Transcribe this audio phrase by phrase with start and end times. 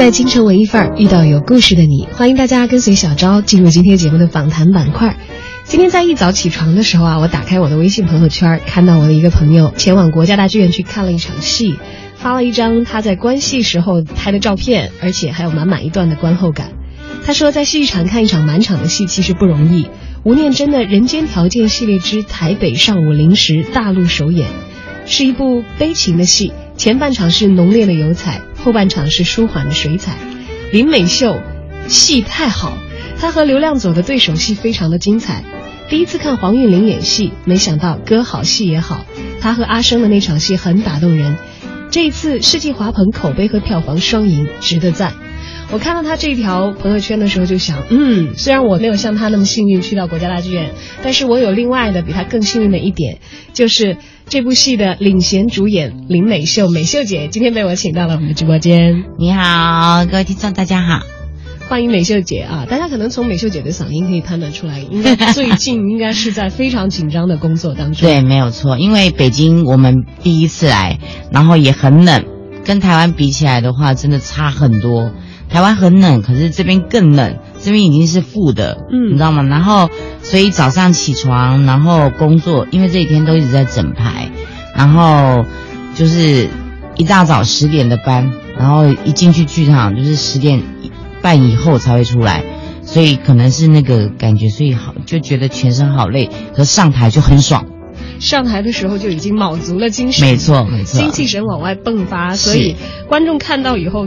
[0.00, 5.18] 在京城文艺范儿遇到有故事的你，欢迎大家跟随小昭进入今天节目的访谈板块。
[5.64, 11.78] 今天在一早起床的时候啊，我打开我的微信朋友圈，看到我的一个朋友前往国家大剧院去看了一场戏，
[12.14, 16.72] 发了一张他在观戏时候拍的照片，而且还有满满一段的观后感。
[17.26, 19.88] 他说，在戏场看一场满场的戏其实不容易。
[20.22, 24.48] 吴念真的《人间条件》系列之台北上午零时大陆首演，
[25.04, 30.16] 是一部悲情的戏，前半场是浓烈的油彩，后半场是舒缓的水彩。
[30.72, 31.40] 林美秀
[31.88, 32.76] 戏太好，
[33.18, 35.44] 她和刘亮佐的对手戏非常的精彩。
[35.88, 39.04] 第一次看黄韵玲演戏，没想到歌好戏也好，
[39.40, 41.36] 她和阿生的那场戏很打动人。
[41.90, 45.14] 这一次世纪华鹏口碑和票房双赢，值得赞。
[45.72, 53.18] 我看到他这条朋友圈的时候，就想，嗯，虽然我没有像他那么幸运去到国家大剧院，但是我有另外的比他更幸运的一点，
[53.52, 59.04] 就是这部戏的领衔主演林美秀，美秀姐今天被我请到了我们的直播间。
[59.18, 61.02] 你好，各位听众，大家好。
[61.68, 62.66] 欢迎美秀姐啊！
[62.68, 68.08] 大家可能从美秀姐的嗓音可以判断出来，应该最近应该是在非常紧张的工作当中。
[68.08, 70.98] 对，没有错，因为北京我们第一次来，
[71.30, 72.24] 然后也很冷，
[72.64, 75.12] 跟台湾比起来的话，真的差很多。
[75.50, 79.42] 台湾很冷，可是这边更冷，这边已经是负的，嗯你知道吗？
[79.42, 79.90] 然后
[80.22, 84.30] 所以早上起床，然后工作，因为这几天都一直在整排，
[84.76, 85.44] 然后
[85.96, 86.48] 就是
[86.96, 90.62] 一大早十点的班，然后一进去剧场就是十点
[91.20, 92.44] 半以后才会出来，
[92.84, 97.66] 所以可能是那个感觉，所以好就觉得全身好累，可上台就很爽。
[98.20, 102.76] 上台的时候就已经卯足了精神，没错没错精气神往外迸发，所以
[103.08, 104.06] 观众看到以后。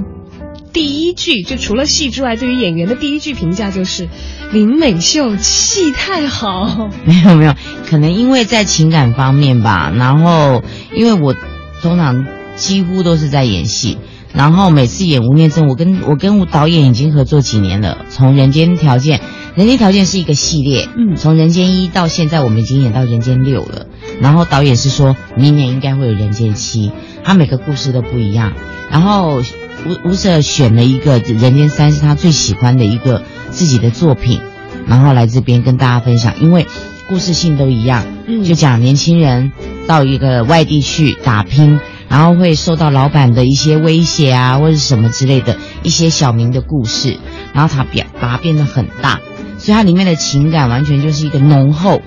[0.73, 4.09] 第一句就除了戏之外，对于演员的第一句评价就是
[4.51, 6.89] 林美秀戏太好。
[7.06, 7.53] 没有没有，
[7.88, 10.63] 可能因为在情感方面吧，然后
[10.95, 11.35] 因为我
[11.81, 12.25] 通常
[12.56, 14.00] 几乎都是在演戏，
[14.33, 19.19] 然后每次演吴念真，我跟我跟导演已经合作几年了，从《人间条件》，
[19.56, 23.85] 《人间条件》是一个系列，嗯从《人间一》到现在，我们已经演到《人间六》了。
[24.19, 26.89] 然后导演是说明年应该会有《人间七》，
[27.23, 28.53] 他每个故事都不一样。
[28.91, 29.41] 然后
[29.85, 34.39] 吴吴 Sir 选了一个《人间三》是他最喜欢的一个自己的作品，
[34.88, 36.66] 然后来这边跟大家分享，因为
[37.09, 39.51] 故事性都一样，嗯就讲年轻人
[39.88, 47.19] 到一个外地去打拼，然后会受到老板的一些威胁啊，或者什么之类的一些小民的故事，
[47.53, 49.19] 然后他表把它变得很大，
[49.57, 52.01] 所以它里面的情感完全就是一个浓厚。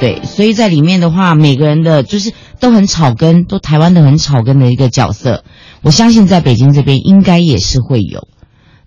[0.00, 5.44] 对，所以在里面的话，每个人的就是都很草根，都台湾的很草根的一个角色。
[5.82, 8.28] 我相信在北京这边应该也是会有，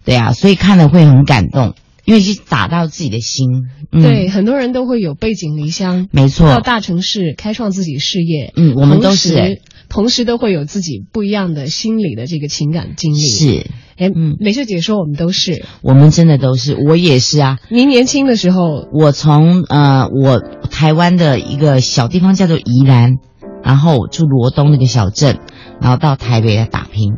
[0.05, 1.73] 对啊，所以看了会很感动，
[2.05, 3.47] 因为是打到自己的心。
[3.91, 8.51] 嗯、对，，很多人都会有背井离乡，没错到大城市开创自己事业。
[8.55, 9.57] 嗯我们都是哎
[9.89, 15.65] 同时都会有自己不一样的心理的这个情感经历。，是哎，嗯美秀姐说我们都是。
[15.83, 17.59] 我们真的都是，我也是啊。
[17.69, 20.39] 您年轻的时候，我从呃，我
[20.71, 23.17] 台湾的一个小地方叫做宜兰，
[23.63, 25.37] 然后住罗东那个小镇，
[25.81, 27.16] 然后到台北来打拼。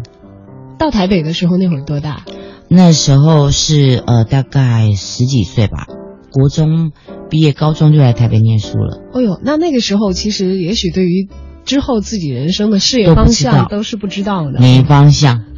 [0.77, 2.23] 到台北的时候那会儿多大？
[2.67, 5.87] 那时候是呃大概十几岁吧，
[6.31, 6.91] 国中
[7.29, 9.01] 毕业，高中就来台北念书了。
[9.13, 11.29] 哦呦，那那个时候其实也许对于
[11.65, 14.59] 之后自己人生的事业方向都是不知道的。
[14.59, 15.43] 没方向，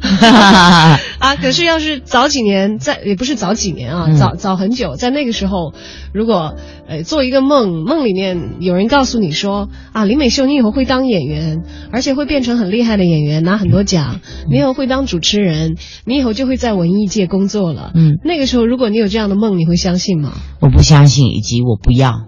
[1.20, 5.74] 啊，可是要是早几年，在也不是早几年啊，嗯早早很久，在那个时候，
[6.12, 6.56] 如果
[6.88, 14.20] 呃做一个梦，梦里面有人告诉你说啊，林美秀你以后会当演员，而且会变成很厉害的演员，拿很多奖，
[14.50, 15.76] 你以后会当主持人，
[16.06, 17.92] 你以后就会在文艺界工作了。
[17.94, 20.32] 嗯，那个时候如果你有这样的梦，你会相信吗？
[20.60, 22.22] 我不相信，以及我不要，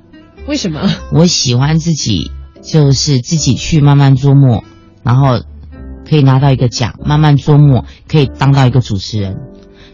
[0.46, 0.80] 为什么？
[1.12, 2.30] 我喜欢自己，
[2.70, 4.62] 就是自己去慢慢琢磨，
[5.02, 5.40] 然后
[6.08, 9.36] 可以拿到一个奖，慢慢琢磨可以当到一个主持人，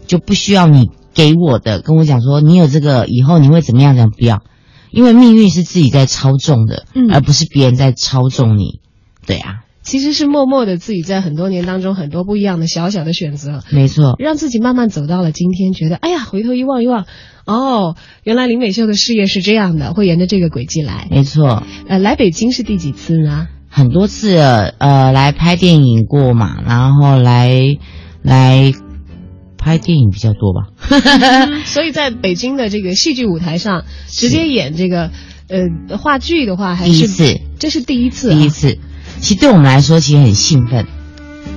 [0.06, 4.42] 就不需要你给我的跟我讲说你有这个以后你会怎么样，怎么不要，
[4.90, 7.10] 因为命运是自己在操纵的，嗯。
[7.12, 8.80] 而不是别人在操纵你，
[9.26, 17.06] 对啊，其实是默默的自己在很多年当中很多不一样的小小的选择，没错，让自己慢慢走到了今天，觉得哎呀，回头一望一望，
[17.46, 17.94] 哦，
[18.24, 21.06] 原来林美秀的事业是这样的，会沿着这个轨迹来。
[21.08, 21.62] 没错。
[21.88, 23.46] 呃，来北京是第几次呢？
[23.68, 27.78] 很多次呃来拍电影过嘛，然后来
[28.22, 28.72] 来
[29.56, 31.62] 拍电影比较多吧。
[31.64, 35.12] 所以在北京的这个戏剧舞台上，直接演这个
[35.48, 38.78] 呃话剧的话，还是第一次，这是第一次、啊，第一次。
[39.20, 40.86] 其实对我们来说，其实很兴奋。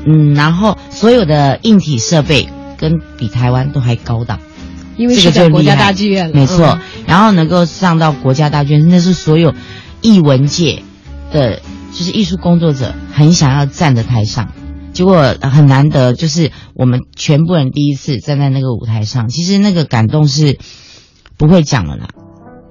[0.06, 2.48] 嗯，然后所有的硬体设备
[2.78, 4.40] 跟比台湾都还高档，
[4.98, 6.66] 因为这个是在国家大剧院了，没错。
[6.66, 6.80] 嗯
[7.10, 9.56] 然后能够上到国家大剧院，那是所有
[10.02, 10.84] 艺文界
[11.32, 11.60] 的
[11.92, 14.52] 就是艺术工作者很想要站的台上。
[14.94, 20.60] 结果呃很难得，就是我们全部人第一次站在那个舞台上，其实那个感动是
[21.36, 22.10] 不会讲了啦。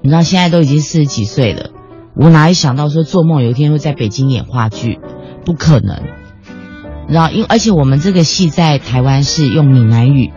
[0.04, 1.70] 你知道现在都已经四十几岁了，
[2.18, 4.98] 我哪里想到说做梦有一天会在北京演话剧，
[5.44, 6.02] 不可能。
[7.06, 10.32] 你知道，因而且我们这个戏在台湾是用闽南语，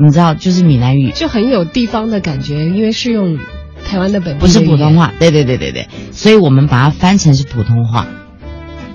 [0.00, 3.38] 你知道，就是闽南语，就很有地方的感觉，因为是用
[3.84, 4.60] 台湾的本地不是。
[4.60, 5.12] 普通话。
[5.20, 8.06] 对对对对对，所以我们把它翻成是普通话，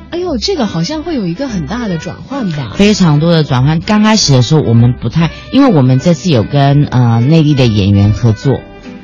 [0.10, 2.74] 哎呦，这个好像会有一个很大的转换吧？
[2.76, 3.80] 非常多的转换。
[3.80, 8.60] 刚开始的时候我们不太，因为我们这次有跟呃内地的演员合作，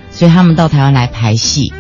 [0.10, 1.72] 所以他们到台湾来排戏，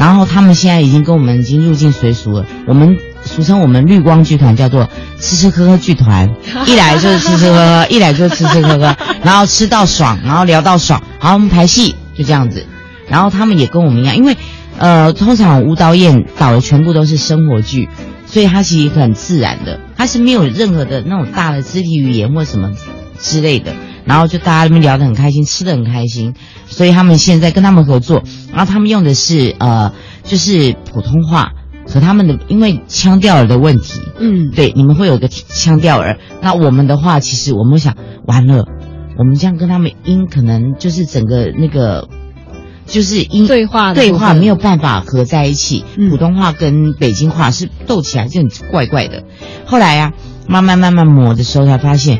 [0.00, 2.46] 然后他们现在已经跟我们已经入境随俗了。
[2.66, 4.88] 我们俗称我们绿光剧团叫做
[5.20, 6.34] 吃吃喝喝剧团，
[6.66, 12.66] 一来就是吃吃喝喝，一来就是吃吃喝喝，然后吃到爽，然后聊到爽，好，我们排戏就这样子。
[13.10, 14.34] 然后他们也跟我们一样，因为
[14.78, 17.90] 呃，通常舞蹈演导的全部都是生活剧，
[18.26, 22.72] 所以它其实很自然的，它是没有任何的那种大的肢体语言或什么
[23.20, 23.74] 之类的。
[24.10, 26.34] 然后就大家那边聊得很开心，吃得很开心，
[26.66, 29.92] 所以他们现在跟他们合作，然后他们用的是呃，
[30.24, 31.52] 就是普通话
[31.86, 36.18] 和他们的因为腔调儿的问题，嗯，对，你们会有个腔调儿。
[36.42, 37.94] 那我们的话，其实我们想，
[38.26, 38.66] 完了，
[39.16, 42.08] 我们这样跟他们音可能就是整个那个，
[42.86, 46.10] 就是音对话对话没有办法合在一起，嗯。
[46.10, 49.22] 普通话跟北京话是斗起来就很怪怪的。
[49.66, 50.14] 后来呀、
[50.48, 52.18] 慢慢慢慢磨的时候才发现，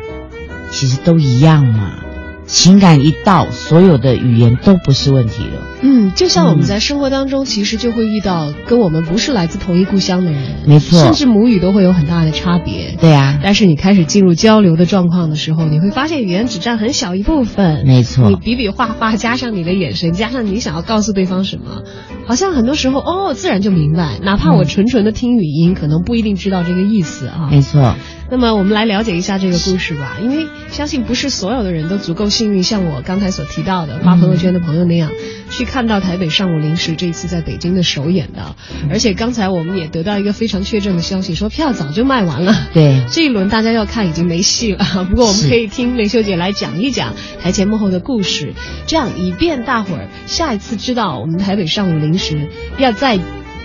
[0.71, 1.99] 其实都一样嘛。
[2.47, 5.61] 情感一到，所有的语言都不是问题了。
[5.83, 12.97] 嗯，就像我们嗯在生活当中，其实就会遇到跟我们不是来自同一故乡的人，没错甚至母语都会有很大的差别。
[12.99, 17.85] 对啊，但是你开始进入交流的状况的时候，你会发现语言只占很小一部分。
[17.85, 21.83] 没错你比比划划，加上你的眼神，加上你想要告诉对方什么，
[22.27, 24.19] 好像很多时候哦，自然就明白。
[24.21, 27.47] 哪怕我嗯纯纯的听语音，可能不一定知道这个意思啊。
[27.49, 27.95] 没错，
[28.31, 35.11] 那么我们来了解一下这个故事吧，因为相信不是所有的人都足够幸运，像我刚才所提到的发朋友圈的朋友那样，
[35.49, 38.55] 去看到台北上午零时这一次在北京的首演的。
[38.89, 42.69] 而且刚才我们也得到一个非常确证的消息，说票早就卖完了。
[42.73, 47.13] 对，这一轮大家要看已经没戏了， 不过我们可以听美秀姐来讲一讲
[47.43, 48.53] 台前幕后的故事，
[48.87, 52.47] 这样以便大伙儿下一次知道我们台北上午零时
[52.77, 53.19] 要在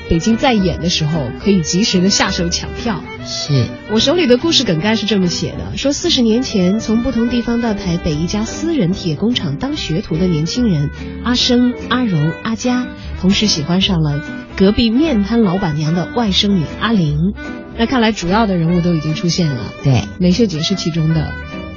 [0.08, 3.03] 北京在演的时候，可以及时的下手抢票。
[3.25, 10.91] 是，我手里的故事梗概是这么写的：说四十年前，从不同地方到台北一家私人铁工厂当学徒的年轻人
[11.25, 12.87] 阿生、阿荣、阿佳，
[13.20, 14.23] 同时喜欢上了
[14.56, 17.35] 隔壁面摊老板娘的外甥女阿玲。
[17.76, 20.05] 那看来主要的人物都已经出现了，对。
[20.19, 21.32] 梅秀姐是其中的。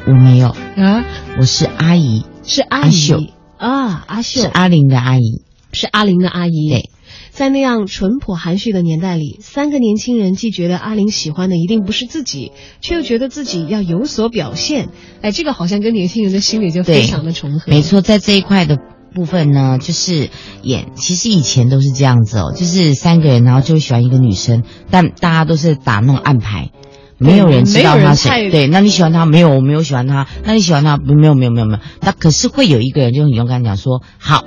[0.05, 1.03] 我没有，啊，
[1.37, 3.17] 我是阿姨，是阿阿秀。
[3.19, 4.41] 姨啊，阿秀。
[4.41, 5.41] 是阿玲的阿姨。
[5.73, 6.69] 是阿玲的阿姨。
[6.69, 6.89] 对，
[7.31, 12.51] 在那样淳朴含蓄的年代里，三个年轻人既觉得阿玲喜欢的一定不是自己，
[12.81, 14.89] 却又觉得自己要有所表现。
[15.21, 17.71] 哎，这个好像跟年轻人的心理就非常的重合。
[17.71, 18.77] 没，错，在这一块的
[19.13, 20.29] 部分呢，就是
[20.63, 26.69] 演，其实以前都是这样子哦，就是三个人，然后就会喜欢一个女生，但大家都是打那种暗牌。
[27.21, 29.49] 没有人知道他谁，对，那你喜欢他没有？
[29.49, 31.33] 我没有喜欢他，那你喜欢他没有？
[31.33, 31.79] 没有，没有，没有。
[31.99, 34.45] 那可是会有一个人就很勇敢讲说，好，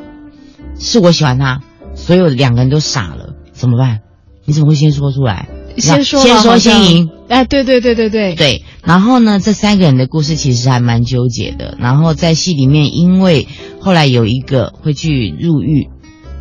[0.78, 1.60] 是我喜欢他，
[2.02, 4.00] 所有两个人都傻了，怎么办？
[4.44, 5.48] 你怎么会先说出来？
[5.78, 11.76] 先说先说先赢，哎，对对对对对，对，然后呢，这三个人的故事其实还蛮纠结的。
[11.78, 13.46] 然后在戏里面，因为
[13.80, 15.88] 后来有一个会去入狱，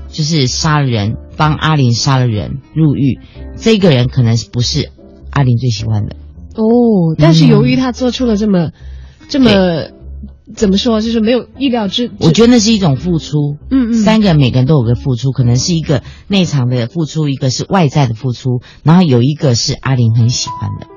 [0.09, 3.19] 就是杀了人，帮阿玲杀了人入狱，
[3.55, 4.89] 这个人可能是不是
[5.29, 6.15] 阿玲最喜欢的？
[6.55, 8.71] 哦，但是嗯由于他做出了这么、
[9.29, 9.51] 这么
[10.55, 13.57] 怎么说，就是没有意料之，我觉得那是一种付出。
[13.69, 20.87] 嗯嗯三个人每个人都有个付出，可能是一个内场的付出，一个是外在的付出，然后有一个是阿玲很喜欢的。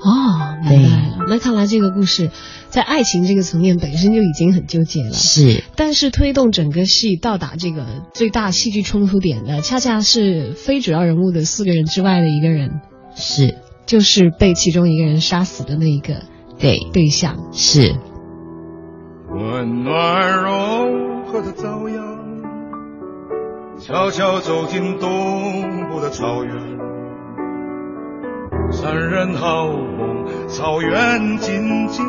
[0.00, 1.26] 哦，明白了。
[1.28, 2.30] 那看来这个故事
[2.68, 5.12] 在爱情这个层面本身就已经很纠结了。
[5.12, 12.80] 是，但是推动整个戏到达这个最大戏剧冲突点的，恰恰是非主要人物的四个人之外的一个人，
[13.16, 16.22] 是，就是被其中一个人杀死的那一个
[16.60, 17.48] 对，对象。
[17.52, 17.96] 是，
[19.30, 22.02] 温暖柔和的朝阳，
[23.78, 26.54] 悄悄走进东部的草原。
[28.70, 32.06] 山人好梦，草原静静，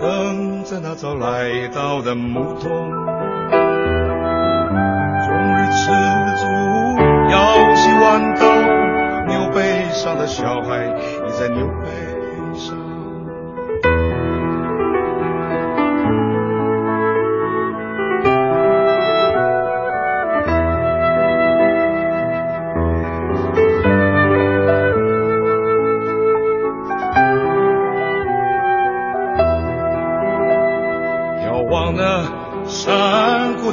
[0.00, 2.70] 等着那早来到的牧童。
[5.20, 5.92] 终日吃
[6.40, 6.46] 足，
[7.30, 8.42] 腰系弯刀，
[9.28, 11.86] 牛背上的小孩倚在牛背
[12.58, 12.89] 上。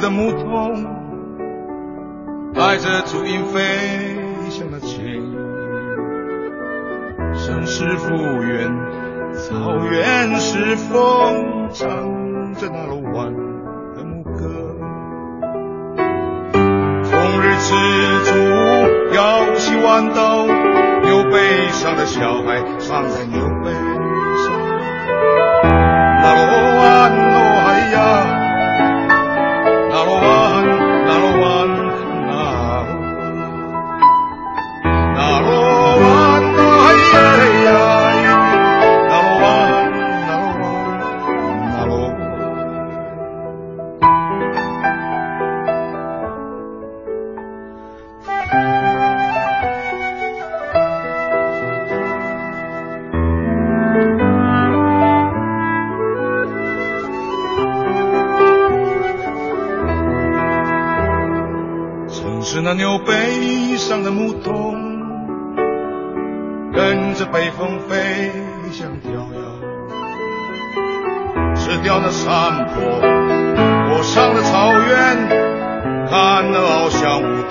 [0.08, 0.86] 的牧童，
[2.54, 3.60] 带着足音飞
[4.48, 5.36] 向那青。
[7.34, 8.74] 城市复原，
[9.34, 11.88] 草原是风，唱
[12.54, 13.34] 着那鲁湾
[13.94, 14.48] 的牧歌。
[17.04, 17.74] 终日吃
[18.24, 18.34] 足，
[19.14, 20.46] 摇起弯刀，
[21.02, 23.70] 牛背上的小孩放在牛背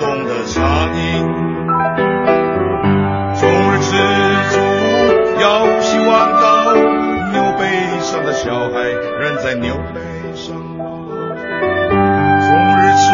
[0.08, 0.62] 翔舞动的苍
[0.96, 1.28] 鹰。
[3.34, 3.92] 终日吃
[4.50, 4.56] 足，
[5.40, 5.44] 腰
[5.80, 6.74] 系弯刀，
[7.32, 7.62] 牛背
[8.00, 8.80] 上的小孩
[9.20, 10.00] 人在牛背
[10.34, 10.84] 上吗？
[12.40, 12.48] 终
[12.78, 13.06] 日吃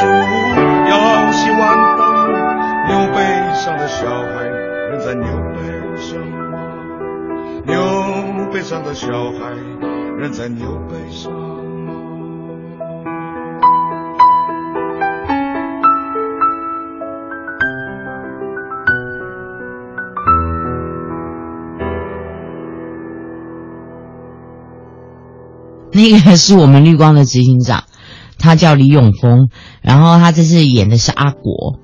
[0.00, 0.04] 足，
[0.90, 0.92] 腰
[1.32, 1.62] 系弯
[1.96, 2.02] 刀，
[2.88, 3.18] 牛背
[3.54, 6.58] 上的小孩人在牛背上吗？
[7.64, 7.72] 牛
[8.52, 9.48] 背上的小孩
[10.18, 11.32] 人在牛背上
[25.94, 27.84] 那个是我们绿光的执行长，
[28.38, 29.48] 他叫李永峰，
[29.80, 31.78] 然后他这次演的是阿国。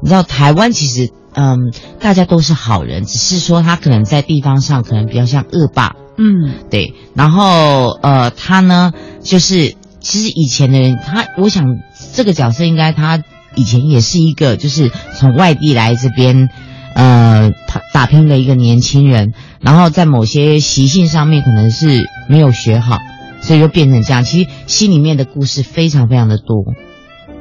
[0.00, 6.94] 你知道台湾其实，嗯，大家都是好人，只是说他可能在地方上可能比较像恶霸，嗯，对。
[7.14, 8.92] 然后呃，他呢，
[9.22, 11.64] 就是其实以前的人，他我想
[12.12, 13.22] 这个角色应该他
[13.56, 16.50] 以前也是一个就是从外地来这边
[16.94, 22.98] 呃打打拼的一个年轻人，然后在某些习性上面可能是没有学好，
[23.46, 24.24] 所以就变成这样。
[24.24, 26.64] 其实心里面的故事非常非常的多，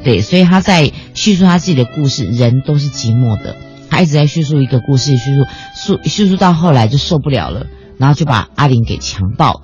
[0.04, 3.56] 对，所以他在叙述他自己的故事，人都是寂寞的。
[3.90, 5.46] 他一直在叙述一个故事，叙述
[5.76, 7.66] 述叙述到后来就受不了了，
[7.98, 9.64] 然后就把阿玲给强暴。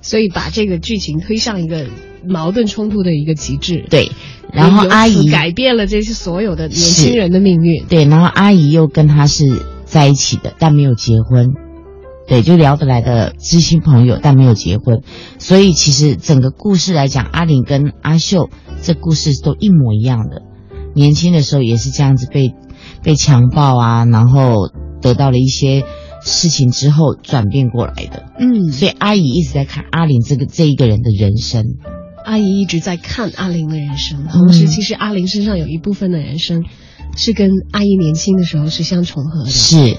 [0.00, 1.86] 所以把这个剧情推向一个
[2.24, 3.84] 矛盾冲突的一个极致。
[3.90, 4.12] 对，
[4.52, 7.84] 然后阿姨改变了这些所有的年轻人的命运。
[7.86, 9.44] 对，然后阿姨又跟他是
[9.84, 11.69] 在一起的，但没有结婚。
[12.30, 15.02] 对，就聊得来的知心朋友，但没有结婚。
[15.40, 20.42] 所以其实整个故事来讲，阿玲跟阿秀这故事都一模一样的。
[20.94, 22.54] 年轻的时候也是这样子被
[23.02, 24.68] 被强暴啊，然后
[25.02, 25.82] 得到了一些
[26.22, 28.26] 事情之后转变过来的。
[28.38, 31.64] 嗯，所以阿姨一直在看阿玲这个这一个人的人生。
[32.24, 36.62] 阿姨一直在看阿玲的人生，嗯同时其实阿玲身上有一部分的人生
[37.16, 39.50] 是跟阿姨年轻的时候是相重合的。
[39.50, 39.96] 是，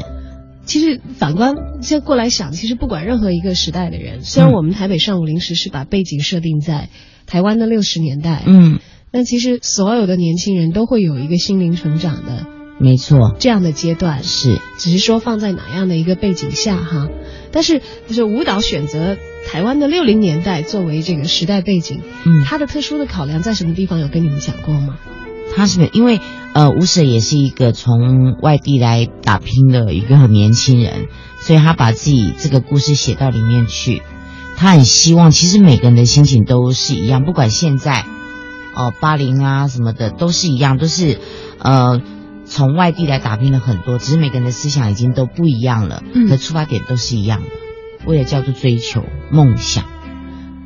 [0.65, 6.89] 其实反观现在过来想，其实不管任何一个时代的人，虽然我们台北上午临时是把背景设定在
[7.25, 8.79] 台湾的六十年代，嗯，
[9.11, 12.45] 但其实所有的年轻人都会有一个心灵成长的
[12.79, 17.09] 没错，这样的阶段，是，只是说放在哪样的一个背景下哈。
[17.51, 24.97] 但是就是舞蹈选择台湾的六零年代作为这个时代背景，嗯，它的特殊的考量在什么地方有跟你们讲过吗？
[25.55, 26.19] 他是因为
[26.53, 31.07] 呃，吴舍也是一个从外地来打拼的一个很年轻人，
[31.39, 34.01] 所以他把自己这个故事写到里面去。
[34.57, 38.05] 他很希望，其实每个人的心情都是一样，不管现在
[38.75, 41.19] 哦八零啊什么的都是一样，都是
[41.57, 42.01] 呃
[42.45, 47.47] 从外地来打拼了很多，只是每个人的思想已经都不一样了，嗯可出发点都是一样的，
[48.05, 49.85] 为了叫做追求梦想。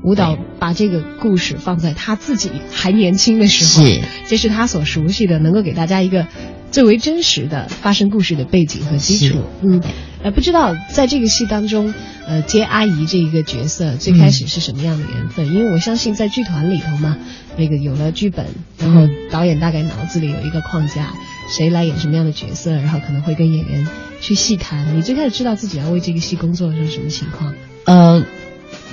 [0.05, 6.27] 舞蹈把这个故事放在他自己还年轻的时候，是，这是他所熟悉的，能够给大家一个
[6.69, 9.39] 最为真实的发生故事的背景和基础。
[9.63, 9.81] 嗯，
[10.21, 11.91] 呃，不知道在这个戏当中，
[12.27, 15.51] 呃，接阿姨这一个角色最开始是什么样的缘分？
[15.51, 17.17] 因为我相信在剧团里头嘛，
[17.57, 18.45] 那个有了剧本，
[18.77, 21.13] 然后导演大概脑子里有一个框架，
[21.49, 23.87] 谁来演什么样的角色，然后可能会跟演员
[24.21, 24.95] 去细谈。
[24.95, 27.55] 你最开始知道自己要为这个戏工作的时候什么情况？
[27.85, 28.23] 呃，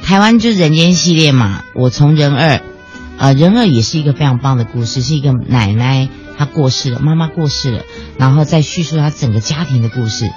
[0.02, 2.60] 台湾就是人间系列嘛，我从人二，
[3.18, 7.82] 呃，人二也是一个非常棒的故事，是一个奶奶她过世了，妈妈过世了，
[8.18, 10.30] 然后再叙述她整个家庭的故事，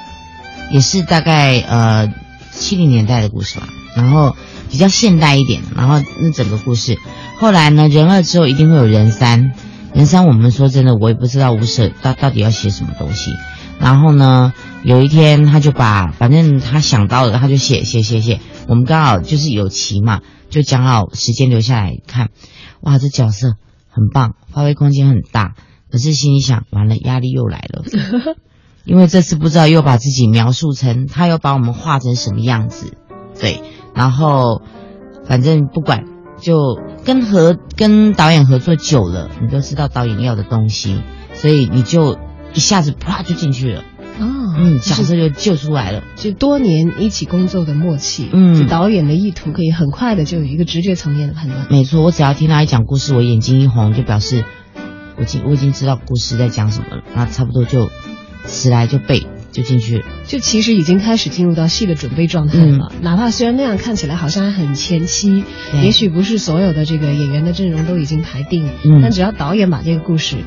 [0.72, 2.14] 也是大概呃
[2.52, 4.36] 七零年代的故事吧，然后
[4.72, 6.98] 比较现代一点，然后那整个故事，
[7.38, 9.52] 后来呢，人二之后一定会有人三，
[9.94, 13.32] 人三我们说真的，我也不知道吴舍到到底要写什么东西。
[13.80, 14.54] 然后呢，
[14.84, 18.40] 有一天他就把反正他想到的，他就写写写写。
[18.68, 22.30] 我们刚好就是有棋嘛，就讲好时间留下来看。
[22.82, 23.54] 哇，这角色
[23.90, 25.54] 很棒，发挥空间很大。
[25.92, 27.84] 可是心里想，完了，压力又来了，
[28.86, 32.98] 因为这次不知道又把自己描述成，他又把我们画成什么样子。
[33.40, 33.62] 对，
[33.94, 34.62] 然后
[35.26, 36.04] 反正不管，
[36.40, 41.02] 就跟合跟导演合作久了，你都知道导演要的东西，
[41.34, 42.18] 所以你就
[42.56, 43.84] 一下子啪就进去了。
[44.18, 46.02] 哦，嗯，就是角色就救出来了。
[46.16, 51.68] 就多年一起工作的默契，嗯就导演的意图可以很快的就有一个直觉层面的判断。
[51.70, 54.46] 没错，我只要听他一讲故事，我眼睛一红，就表示
[55.18, 57.90] 我已经我已经知道故事在讲什么了，那差不多就
[58.46, 60.06] 词来就背就进去了。
[60.26, 65.44] 就其实已经开始进入到戏的准备状态了，哪怕虽然那样看起来好像还很前期，
[65.84, 70.38] 也许不是所有的这个演员的阵容都已经排定，嗯但只要导演把这个故事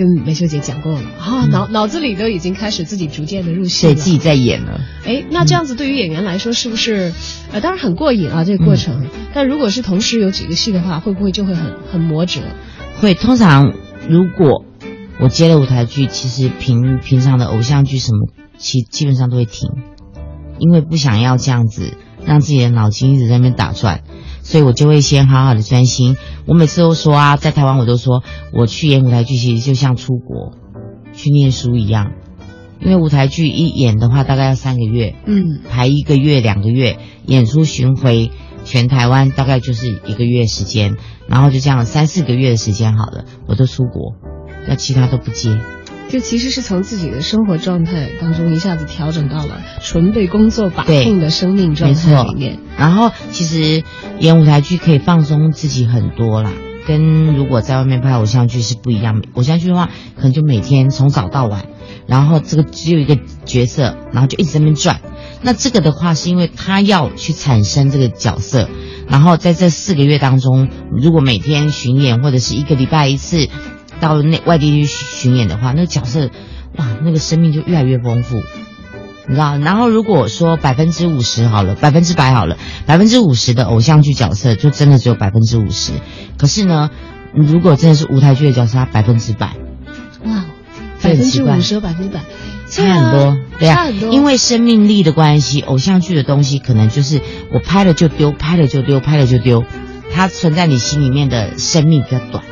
[0.00, 3.92] 跟梅秀姐讲过了，啊、脑脑子里都已经开始自己逐渐的入戏了。
[3.92, 4.80] 对自己在演了。
[5.04, 7.12] 哎，那这样子对于演员来说是不是，
[7.52, 12.40] 呃，当然很过瘾啊这个过程，但如果是同时有几个戏的话，会不会就会很很磨折？
[12.98, 13.74] 会通常
[14.08, 14.64] 如果
[15.20, 19.68] 我接了舞台剧，其实平平常的偶像剧什么，其基本上都会停，
[20.58, 21.92] 因为不想要这样子
[22.24, 24.00] 让自己的脑筋一直在那边打转，
[24.50, 26.16] 所以我就会先好好的专心。
[26.44, 30.54] 我每次都说啊，在台湾我都说，我去演舞台剧其实就像出国
[31.12, 32.10] 去念书一样，
[32.80, 38.32] 因为舞台剧一演的话大概要三个月，嗯，排一个月、两个月，演出巡回
[38.64, 40.96] 全台湾大概就是一个月时间，
[41.28, 44.16] 然后就这样三四个月的时间好了，我都出国，
[44.66, 45.56] 那其他都不接。
[46.10, 52.58] 就其实是从自己的生活状态当中一下子调整到了纯被工作把控的生命状态里面。
[52.76, 53.84] 然后其实
[54.18, 56.52] 演舞台剧可以放松自己很多啦，
[56.86, 59.22] 跟如果在外面拍偶像剧是不一样。
[59.34, 61.66] 偶像剧的话，可能就每天从早到晚，
[62.06, 65.00] 然后这个只有一个角色，然后就一直在那边转。
[65.42, 68.68] 那这个的话，是因为他要去产生这个角色，
[69.08, 73.48] 然后在这四个月当中，如果每天巡演或者是一个礼拜一次
[74.00, 76.30] 到那外地去巡演的话，那个角色
[76.76, 78.42] 哇，那个生命就越来越丰富。
[79.28, 85.92] 你知道，然后如果说百分之五十好了，百分之百好了，百分之五十的偶像剧角色就真的只有百分之五十。
[86.36, 86.90] 可是呢，
[87.32, 89.54] 如果真的是舞台剧的角色，它百分之百，
[90.24, 90.46] 哇，
[90.98, 92.22] 这百分之很奇怪五十和百分之百，
[92.68, 93.88] 差很多，对啊。
[93.90, 97.20] 因为生命力的关系，偶像剧的东西可能就是
[97.52, 99.64] 我拍了就丢，拍了就丢，拍了就丢，
[100.12, 102.42] 它存在你心里面的生命比较短。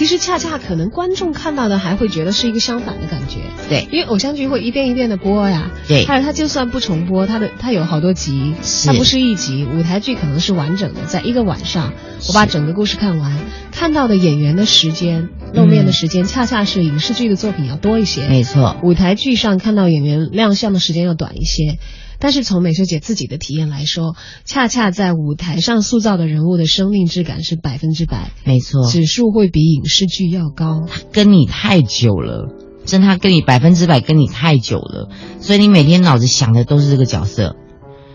[0.00, 3.86] 其实恰恰可能观众看到的还会觉得是一个相反的感觉，对。
[3.92, 6.06] 因为偶像剧会一遍一遍的播呀，对。
[6.06, 8.54] 还有它就算不重播，它的它有好多集，
[8.86, 11.92] 它不是一集，舞台剧可能是完整的，在一个晚上
[12.28, 13.36] 我把整个故事看完，
[13.72, 21.76] 看到的演员的时间、露面的时间，恰恰是影视剧的作品要多一些，没错，舞台剧上看到演员亮相的时间要短一些。
[22.20, 30.82] 但是从美秀姐自己的体验来说，恰恰在舞台上塑造的人物的生命质感是百分之百，没错，指数会比影视剧要高。
[30.86, 32.48] 他跟你太久了，
[32.84, 35.08] 真他跟你百分之百跟你太久了，
[35.40, 37.56] 所以你每天脑子想的都是这个角色。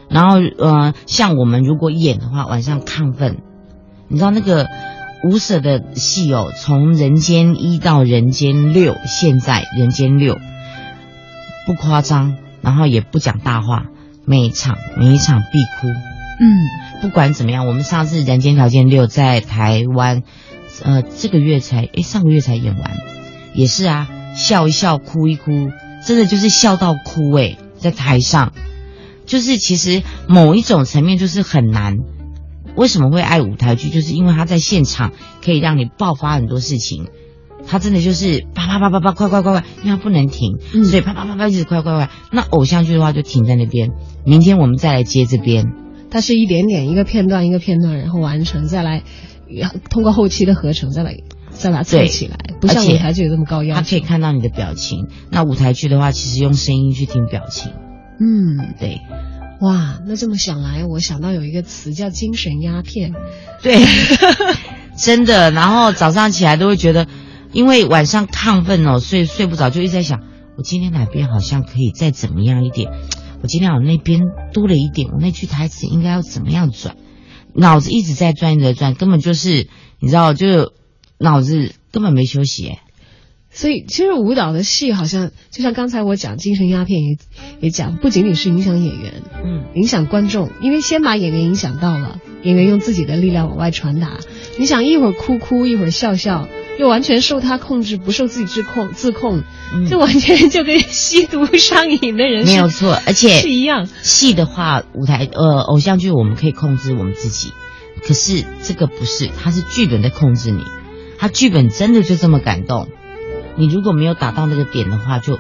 [0.08, 3.39] 然后呃，像我们如果演的话，晚上亢奋，
[4.08, 4.68] 你知道那个
[5.28, 10.38] 无舍的戏哦，从人间一到人间六，现在人间六，
[11.65, 13.88] 不夸张，然后也不讲大话，
[14.26, 15.88] 每一场每一场必哭。
[16.38, 20.24] 嗯，不管怎么样，我们上次《人间条件六》在台湾，
[20.84, 22.92] 呃，这个月才，诶，上个月才演完，
[23.54, 25.70] 也是啊，笑一笑，哭一哭，
[26.06, 28.52] 真的就是笑到哭诶，在台上，
[29.26, 32.00] 就是其实某一种层面就是很难。
[32.76, 33.90] 为什么会爱舞台剧？
[33.90, 37.08] 就是因为他在现场可以让你爆发很多事情，
[37.67, 42.10] 它真的就是啪啪啪啪啪，快快快快，因为它不能停，嗯所以啪啪啪啪一直快快快。
[42.32, 43.91] 那偶像剧的话就停在那边，
[44.25, 45.73] 明天我们再来接这边。
[46.12, 49.04] 它是一点点一个片段一个片段，然后完成，再来
[49.89, 51.17] 通过后期的合成再来
[51.49, 53.99] 再把它凑起来，不像舞台剧有这么高要他可以。
[53.99, 55.08] 看到你的表情。
[55.30, 57.71] 那舞台剧的话，其实用声音去听表情，
[58.19, 59.01] 嗯，对
[59.62, 63.13] 哇，那这么想来，我想到有一个词叫精神鸦片。
[63.62, 63.78] 对，
[64.97, 65.49] 真的。
[65.51, 67.08] 然后早上起来都会觉得，
[67.56, 70.22] 因为晚上亢奋哦，所以睡不着，就一直在想，
[70.58, 72.91] 我今天哪边好像可以再怎么样一点，
[73.41, 74.20] 我今天好像那边
[74.52, 76.98] 多了一点，我那句台词应该要怎么样转，
[77.56, 79.70] 脑子一直在转，一直在转，根本就是
[80.02, 80.74] 你知道，就
[81.18, 82.80] 脑子根本没休息哎。
[83.50, 87.18] 所以，其实舞蹈的戏好像就像刚才我讲精神鸦片也
[87.62, 94.18] 也讲，不仅仅是影响演员，嗯，影响观众，因为先把演员影响到了，演员用自己的力量往外传达。
[94.60, 103.88] 你想一会儿哭哭，一会儿笑笑，又完全受他控制，不受自己自控自控，嗯这完全就跟吸毒上瘾的人是没有错，而且是一样。
[104.02, 107.52] 戏的话，舞台呃偶像剧我们可以控制我们自己，
[108.06, 110.64] 可是这个不是，它是剧本在控制你，
[111.18, 112.90] 它剧本真的就这么感动，
[113.56, 115.36] 你如果没有打到那个点的话，就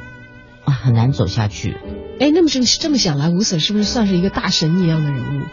[0.63, 1.75] 啊很难走下去。
[2.19, 5.43] 哎，那么这这么想来，吴 Sir 是不是算是一个大神一样的人物？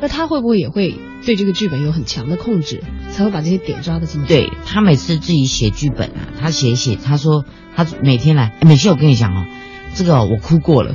[0.00, 2.82] 那他会不会也会对这个剧本有很强的控制，
[3.16, 4.26] 才会把这些点抓得这么？
[4.26, 9.46] 对他每次自己写剧本啊，他写一写，他说他每天来，哎美秀我跟你讲哦，
[9.94, 10.94] 这个哦我哭过了，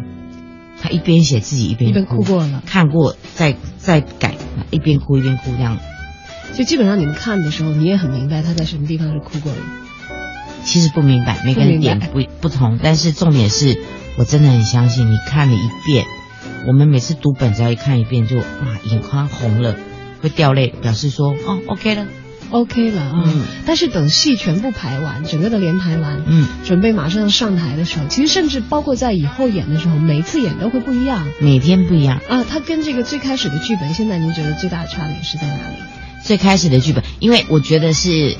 [0.79, 4.35] 他一边写自己一边一边哭过了看过再再改，
[4.69, 5.79] 一边哭一边哭这样。
[6.53, 9.57] 就基本上你们看的时候，你也很明白他在什么地方是哭过的。
[10.63, 13.81] 其实不明白，每个人点不不同，但是重点是
[14.17, 16.05] 我真的很相信，你看了一遍，
[16.67, 18.45] 我们每次读本只要一看一遍就哇
[18.91, 19.75] 眼眶红了，
[20.21, 22.05] 会掉泪，表示说哦 OK 了
[22.49, 32.19] ，OK 了啊、嗯但是等戏全部排完，整个的连排完，嗯，准备马上上台的时候，其实甚至包括在以后演的时候，每次演都会不一样每天不一样。
[32.29, 32.45] 啊。
[32.49, 35.75] 它跟这个最开始的剧本，现在您觉得最大的差别是在哪里？
[36.23, 38.35] 最开始的剧本，因为我觉得是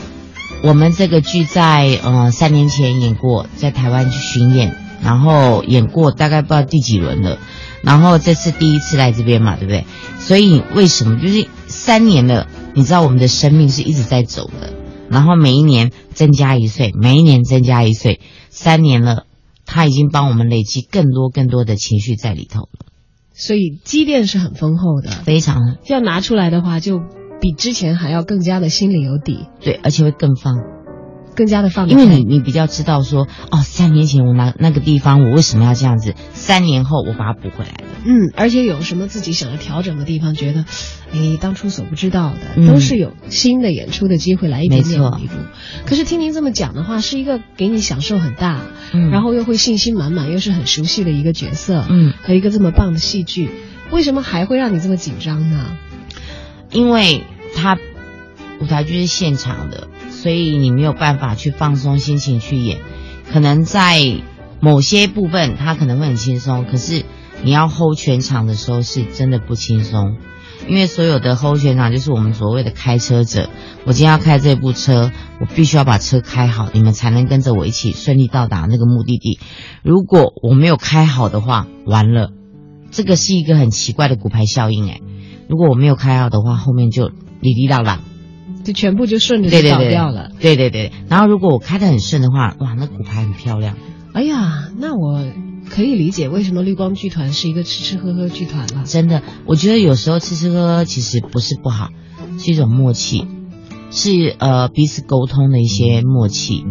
[0.63, 7.39] 我们这个剧在呃三年前演过，在台湾去巡演，然后演过大概不知道第几轮了，
[7.81, 9.85] 然后这次第一次来这边嘛，对不对？
[10.19, 12.47] 所以为什么就是三年了？
[12.75, 14.73] 你知道我们的生命是一直在走的，
[15.09, 19.25] 然后每一年增加一岁，每一年增加一岁，三年了，
[19.65, 22.85] 他已经帮我们累积更多更多的情绪在里头了，
[23.33, 26.99] 所以积淀是很丰厚的，非常要拿出来的话，就
[27.39, 30.80] 比之前还要更加的心里有底，对，而且会更放。
[31.35, 31.89] 更加的放。
[31.89, 37.91] 因为你你比较知道说，哦，三年前我那那个地方我为什么要这样子，三年后我把它补回来了。
[38.03, 40.65] 嗯，而且有什么自己想要调整的地方，觉得，
[41.13, 45.33] 哎，当初所不知道的，嗯都是有新的演出的机会来一点点弥补。
[45.85, 48.61] 可是听您这么讲的话，是一个给你享受很大，
[48.93, 53.49] 嗯然后又会信心满满，又是很熟悉的一个角色，嗯，和一个这么棒的戏剧，
[53.91, 55.77] 为什么还会让你这么紧张呢？
[56.71, 57.23] 因为
[57.55, 57.77] 它
[58.59, 59.89] 舞台剧是现场的，
[60.21, 62.77] 所以你没有办法去放松心情去演。
[63.31, 63.99] 可能在
[64.59, 67.03] 某些部分它可能会很轻松，可是
[67.43, 70.17] 你要 hold 全场的时候是真的不轻松。
[70.67, 73.49] 因为所有的 hold 全场就是我们所谓的开车者。
[73.83, 79.39] 我今天要开这部车，我必须要把车开好，你们才能跟着我一起顺利到达那个目的地。
[79.81, 82.29] 如果我没有开好的话，完了，
[82.91, 85.01] 这个是一个很奇怪的骨牌效应诶。
[85.49, 88.01] 如果我没有开好的话，后面就哩哩啦啦，
[88.61, 90.31] 就全部就顺着就倒对对对，掉了。
[90.39, 90.91] 对对对。
[91.09, 93.75] 然后如果我开的很顺的话，哇，那骨牌很漂亮。
[94.13, 95.25] 哎呀，那我
[95.69, 98.83] 可以理解为什么绿光剧团是一个吃吃喝喝剧团了。
[98.85, 101.89] 真的，我觉得有时候吃吃喝喝其实不是不好，
[102.37, 103.25] 是一种默契，
[103.89, 106.65] 是呃彼此沟通的一些默契。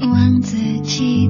[0.00, 1.28] 王子骑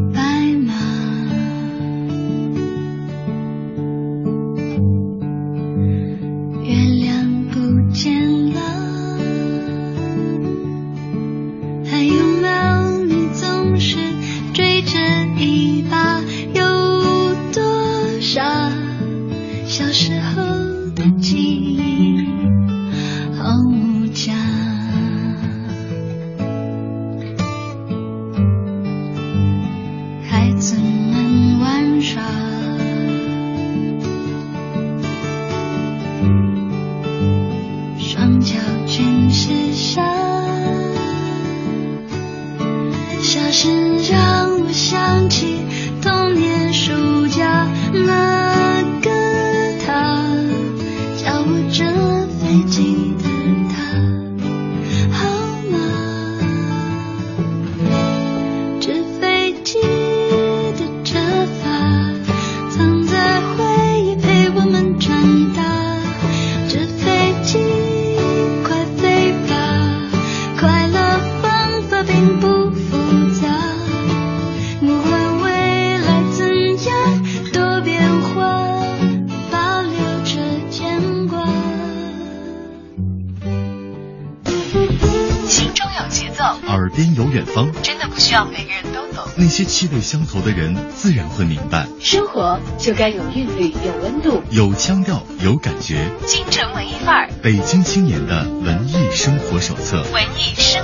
[89.52, 91.86] 些气味相投的人自然会明白。
[92.00, 96.10] 生活就该有韵律、有温度、有腔调、有感觉。
[96.26, 100.02] 京城文艺范儿，北京青年的文艺生活手册。
[100.10, 100.82] 文艺生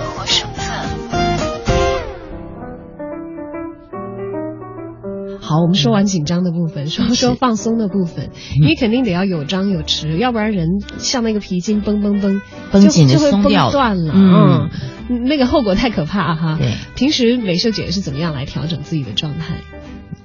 [5.49, 8.29] 好，我们说完紧张的部分，说说放松的部分。
[8.61, 14.13] 你肯定得要有张有弛，要不然人像那个皮筋绷绷绷，绷紧就就会绷松掉断了。
[14.15, 14.69] 嗯
[15.09, 16.59] 嗯，那个后果太可怕哈。
[16.59, 19.55] 对，平时美秀姐是怎么样来调整自己的状态？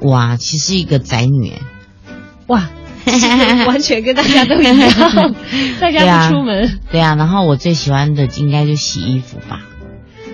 [0.01, 1.61] 哇，其实一个宅女欸，
[2.47, 2.69] 哇，
[3.65, 5.35] 完全跟大家都一样，
[5.79, 6.79] 在家不出门。
[6.91, 9.61] 对啊，然后我最喜欢的应该就洗衣服吧。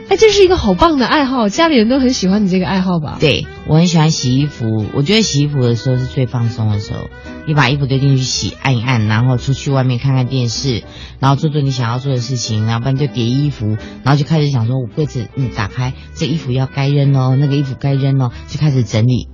[0.09, 3.17] 哎，这是一个好棒的爱好，家里人都很喜欢你这个爱好吧？
[3.19, 7.11] 对，我很喜欢洗衣服，我觉得洗衣服的时候是最放松的时候。
[7.45, 10.83] 你把衣服丢进去洗，按一按，然后出去外面看看电视，
[11.19, 19.27] 然后做做你想要做的事情，然后不然就叠衣服，然后就开始想说，我柜子嗯打开，这衣服要该扔哦，那个衣服该扔哦，就开始整理，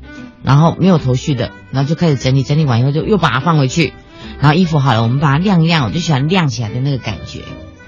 [0.44, 3.94] 然后没有头绪的，然后就开始整理，整理完以后就又把它放回去，
[4.40, 7.40] 然后衣服好了，我们把它晾一晾，我就喜欢晾起来的那个感觉。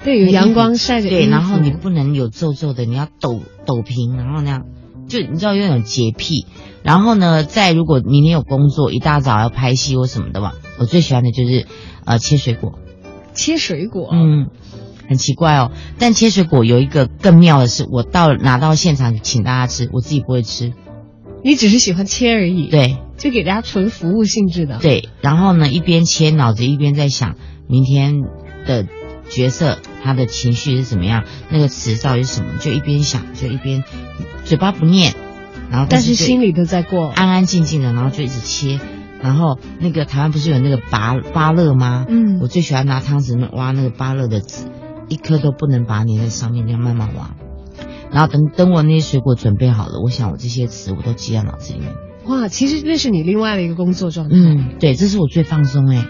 [0.04, 1.08] 对，有阳光晒着。
[1.08, 4.64] 对，然后你不能有皱皱的，你要抖抖平，然后那样，
[5.08, 6.46] 就你知道有那种洁癖。
[6.82, 11.66] 然后呢，再如果明天有工作，一大早要拍戏或什么的嘛，我最喜欢的就是
[12.04, 12.78] 呃切水果。
[13.34, 14.46] 切水果，嗯，
[15.08, 15.72] 很奇怪哦。
[15.98, 20.72] 但切水果有一个更妙的是，我到拿到现场请大家吃，我自己不会吃。
[21.44, 22.68] 你只是喜欢切而已。
[22.68, 24.78] 对，就给大家纯服务性质的。
[24.78, 27.34] 对，然后呢，一边切，脑子一边在想
[27.68, 28.22] 明天
[28.66, 28.86] 的。
[29.30, 31.24] 角色他的情绪是怎么样？
[31.50, 32.58] 那个词到底是什么？
[32.58, 33.84] 就一边想，就一边
[34.44, 35.14] 嘴巴不念，
[35.70, 38.80] 然后但是心里都在过，安安静静的，然后就一直切。
[39.20, 42.06] 然后那个台湾不是有那个芭芭乐吗？
[42.08, 44.70] 嗯，我最喜欢拿汤匙挖那个芭乐的籽，
[45.08, 47.34] 一颗都不能拔粘在上面，那样慢慢挖。
[48.12, 51.92] 然后等等我那些水果准备好了，我想我这些词我都记在脑子里面。
[52.26, 54.36] 哇，其实那是你另外的一个工作状态。
[54.36, 56.06] 嗯，对，这是我最放松哎。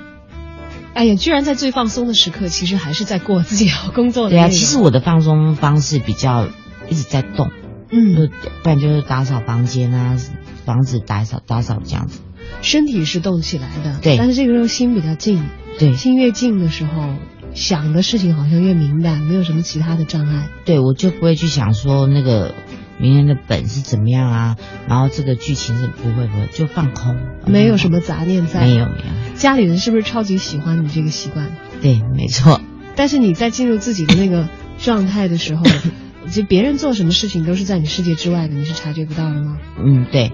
[0.99, 4.31] 哎呀，居然在最放松的时刻，其实还是在过自己要工作的。
[4.31, 6.49] 对啊，其实我的放松方式比较
[6.89, 7.53] 一直在动，
[7.89, 8.31] 嗯，
[8.65, 10.17] 不然就是打扫房间啊，
[10.65, 12.19] 房子打扫打扫这样子。
[12.63, 15.45] 身体是动起来的，对，但是这个时候心比较静，
[15.79, 17.15] 对，心越静的时候，
[17.55, 20.49] 想的事情好像越明白，没有什么其他的障碍。
[20.65, 22.57] 对，我就不会去想说那个
[22.99, 24.57] 明天的本是怎么样啊，
[24.89, 29.37] 然后这个剧情是不会不会就放空，没有什么杂念在，没有没有。
[29.37, 31.51] 家里人是不是超级喜欢你这个习惯？
[31.81, 32.61] 对，没错。
[32.97, 35.65] 但是你在进入自己的那个状态的时候，
[36.31, 39.59] 就别人做什么事情都是在你世界之外的，你是察觉不到的吗？
[39.79, 40.33] 嗯，对。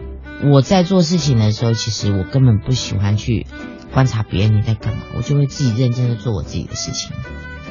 [0.51, 3.47] 我在做事情的时候，其实我根本不喜欢去
[3.93, 7.13] 观察别人你在干嘛，我就会自己认真的做我自己的事情。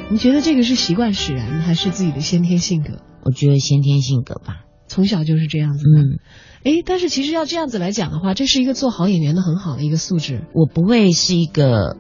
[0.09, 2.99] 你觉得这个是习惯使然，还是自己的先天性格？
[3.23, 4.62] 我觉得先天性格吧，
[4.93, 5.85] 从小就是这样子。
[5.87, 6.19] 嗯，
[6.63, 10.43] 哎，但是其实要这样子来讲的话，这是一个做好演员的很好的一个素质。
[10.53, 11.97] 我不会是一个，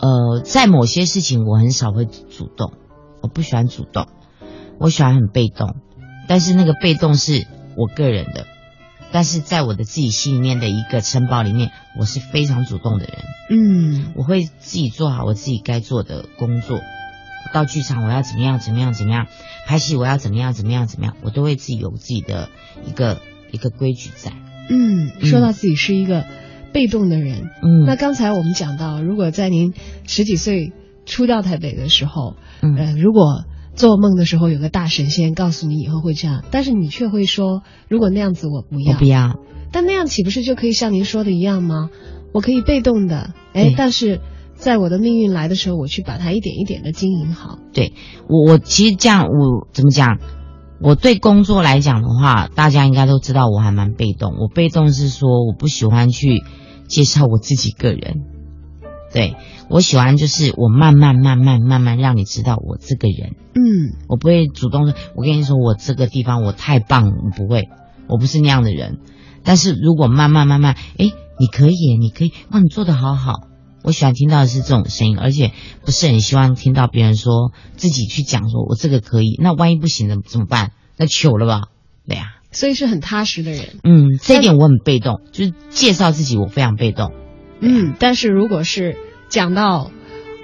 [0.00, 2.72] 呃，在某些事情我很少会主动，
[3.20, 4.08] 我不喜欢主动，
[4.80, 5.76] 我喜欢很被动，
[6.26, 8.46] 但是那个被动是我个人的。
[9.10, 13.18] 但是在我的自己心里面的一个城堡里面，我是非常主动的人。
[13.50, 16.80] 嗯，我会自己做好我自己该做的工作。
[17.52, 19.26] 到剧场我要怎么样怎么样怎么样，
[19.66, 22.48] 拍戏我要怎么样怎么样怎么样，我都会自己有自己的
[22.86, 23.20] 一个
[23.50, 24.32] 一个规矩在。
[24.70, 26.24] 嗯，说到自己是一个
[26.72, 29.72] 被动的人，嗯，那刚才我们讲到，如果在您
[30.06, 30.72] 十几岁
[31.06, 39.38] 初到台北的时候，嗯，呃，如果做梦的时候有个大神仙告诉你以后会这样，但是你却会说，如果那样子我不要，我不要。
[39.72, 41.90] 但那样岂不是就可以像您说的一样吗？
[42.32, 44.20] 我可以被动的，哎，但是
[44.58, 47.58] 在我的命运来的时候，我去把它一点一点的经营好。
[47.72, 47.94] 对
[48.28, 50.18] 我，我其实这样，我怎么讲？
[50.80, 54.34] 我对工作来讲的话，大家应该都知道我还蛮被动。
[54.38, 56.42] 我被动是说，我不喜欢去
[56.88, 58.24] 介绍我自己个人。
[59.12, 59.36] 对
[59.70, 63.36] 我喜欢就是我慢慢慢慢慢慢让你知道我这个人。
[63.54, 67.68] 嗯，我不会主动说，我跟你说我这个地方我太棒，我不会，
[68.08, 68.98] 我不是那样的人。
[69.44, 71.06] 但是如果慢慢慢慢，哎，
[71.38, 73.32] 你可以，你可以，哇，你做的好好。
[73.88, 80.72] 我喜欢听到的是这种声音，而且不是很希望听到别人说自己去讲说我这个可以，那万一不行了怎么办？
[80.98, 81.68] 那糗了吧？
[82.06, 83.80] 对呀，所以是很踏实的人。
[83.84, 87.12] 嗯，这一点我很被动，就是介绍自己我非常被动。
[87.60, 88.98] 嗯，但是如果是
[89.30, 89.90] 讲到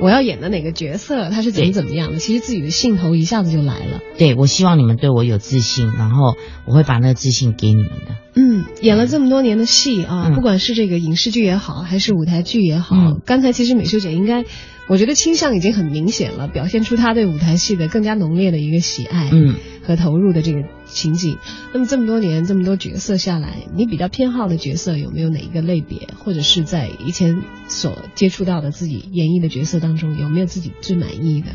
[0.01, 4.01] 我要演的哪个角色，他是怎么怎么样的，其实自己的兴头一下子就来了。
[4.19, 8.17] 对我希望你们对我有自信，然后我会把那个自信给你们的。
[8.37, 14.45] 嗯，演了这么多年的戏啊，嗯不管是这个影视剧也好，还是舞台剧也好，嗯刚才其实美秀姐应该，
[14.89, 19.55] 我觉得倾向已经很明显了，表现出她对舞台戏的更加浓烈的一个喜爱，嗯，
[19.87, 20.63] 和投入的这个
[20.95, 21.37] 情景。
[21.75, 31.49] 那么这么多年这么多角色下来，你比较偏好的角色有没有哪一个类别，或者是在以前所接触到的自己演绎的角色当中，有没有自己最满意的？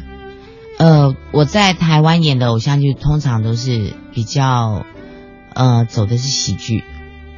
[0.78, 4.86] 呃，我在台湾演的偶像剧通常都是比较，
[5.54, 6.84] 呃，走的是喜剧，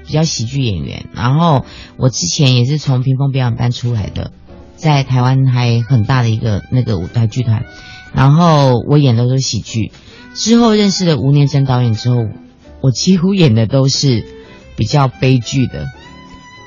[0.05, 1.05] 比较喜剧演员。
[1.13, 1.65] 然后
[1.97, 4.31] 我之前也是从屏风表演班出来的，
[4.75, 7.63] 在台湾还很大的一个那个舞台剧团，
[8.13, 9.91] 然后我演的都是喜剧。
[10.33, 12.27] 之后认识了吴念真导演之后，
[12.81, 14.25] 我几乎演的都是
[14.75, 15.87] 比较悲剧的，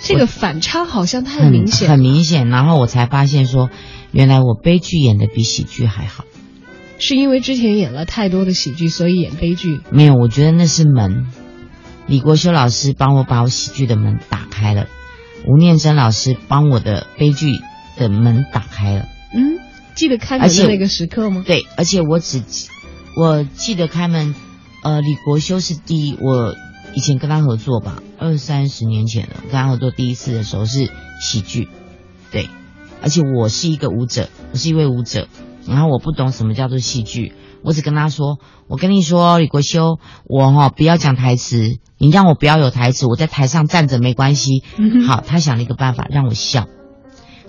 [0.03, 2.49] 这个反差好像太明显，很明显。
[2.49, 3.71] 然后我才发现说，
[4.13, 6.25] 原来我悲剧演的比喜剧还好。
[6.99, 9.81] 是因为之前演了太多的喜剧，所以演悲剧。
[9.91, 11.27] 没有，我觉得那是门。
[12.07, 14.87] 李国修老师帮我把我喜剧的门打开了，
[15.49, 17.59] 吴念真老师帮我的悲剧
[17.97, 19.09] 的门打开了。
[19.35, 19.59] 嗯，
[19.97, 21.43] 记得开门的那个时刻吗？
[21.47, 22.69] 对，而且我只记
[23.17, 24.35] 我记得开门，
[24.83, 26.55] 呃，李国修是第一，我
[26.95, 31.69] 以前跟他合作吧，二三十年前了，跟他合作第一次的时候是喜剧，
[32.33, 32.49] 对，
[33.03, 35.29] 而且我是一个舞者，我是一位舞者，
[35.67, 44.65] 然后我不懂什么叫做戏剧，我只跟他说，我跟你说，李国修，我哈、不要讲台词，你让我不要有台词，我在台上站着没关系。
[45.07, 46.67] 好，他想了一个办法让我笑，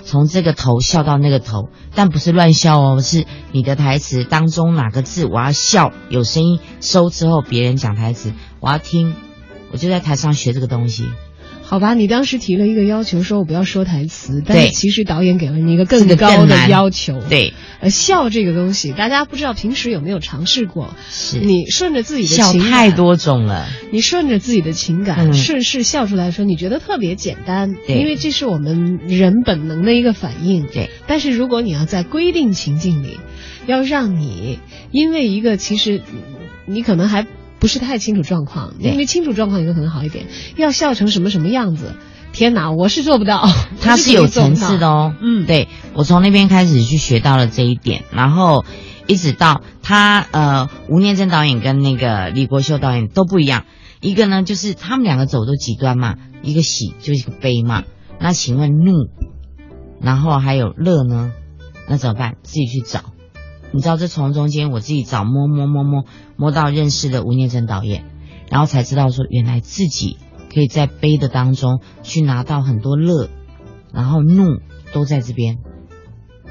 [0.05, 9.15] 从这个头笑到那个头，但不是乱笑哦，是你的台词当中哪个字我要笑，有声音收之后别人讲台词，我要听，
[9.71, 11.05] 我就在台上学这个东西。
[11.67, 20.93] 好吧，你当时提了一个要求，说我不要说台词，但是其实导演给了你一个更高的要求。，对，呃，笑这个东西，大家不知道平时有没有尝试过？
[21.09, 21.39] 是。
[21.39, 25.33] 你顺着自己的情感太，多种了，你顺着自己的情感、嗯。
[25.33, 27.97] 顺势笑出来的时候，你觉得特别简单，对。
[27.97, 30.67] 因为这是我们人本能的一个反应。
[30.67, 33.19] 对，但是如果你要在规定情境里，
[33.65, 34.59] 要让你
[34.91, 36.01] 因为一个其实
[36.67, 37.25] 你可能还
[37.59, 41.95] 不是太清楚状况，因为清楚状况有可能好一点，要笑成什么什么样子。
[42.33, 43.47] 天哪，我是做不到，
[43.79, 45.13] 他是有层次的哦。
[45.13, 45.15] 哦。
[45.21, 48.65] 嗯对我从那边开始去学到了这一点，然后
[49.07, 53.63] 一直到他呃吴念真导演跟那个李国修导演都不一样，
[54.01, 57.83] 一个呢就是他们两个走的极端嘛，一个喜就是一个悲嘛。
[58.19, 59.09] 那请问怒，
[60.01, 61.31] 然后还有乐呢，
[61.87, 62.35] 那怎么办？
[62.43, 63.14] 自己去找。
[63.71, 66.05] 你知道这从中间我自己找摸摸摸摸
[66.37, 68.05] 摸到认识了吴念真导演，
[68.49, 70.17] 然后才知道说原来自己
[70.53, 73.29] 可以在悲的当中去拿到很多乐，
[73.93, 74.59] 然后怒
[74.93, 75.57] 都在这边，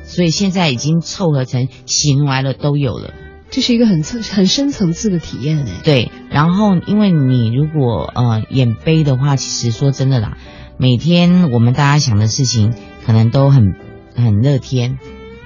[0.03, 3.15] 所以现在已经凑合成喜怒哀乐都有了。
[3.51, 5.81] 这是一个很层很深层次的体验哎。
[5.85, 10.37] 对，然后因为你如果呃演悲的话，其实说真的啦，
[10.77, 12.75] 每天我们大家想的事情
[13.07, 13.75] 可能都很
[14.17, 14.99] 很乐天，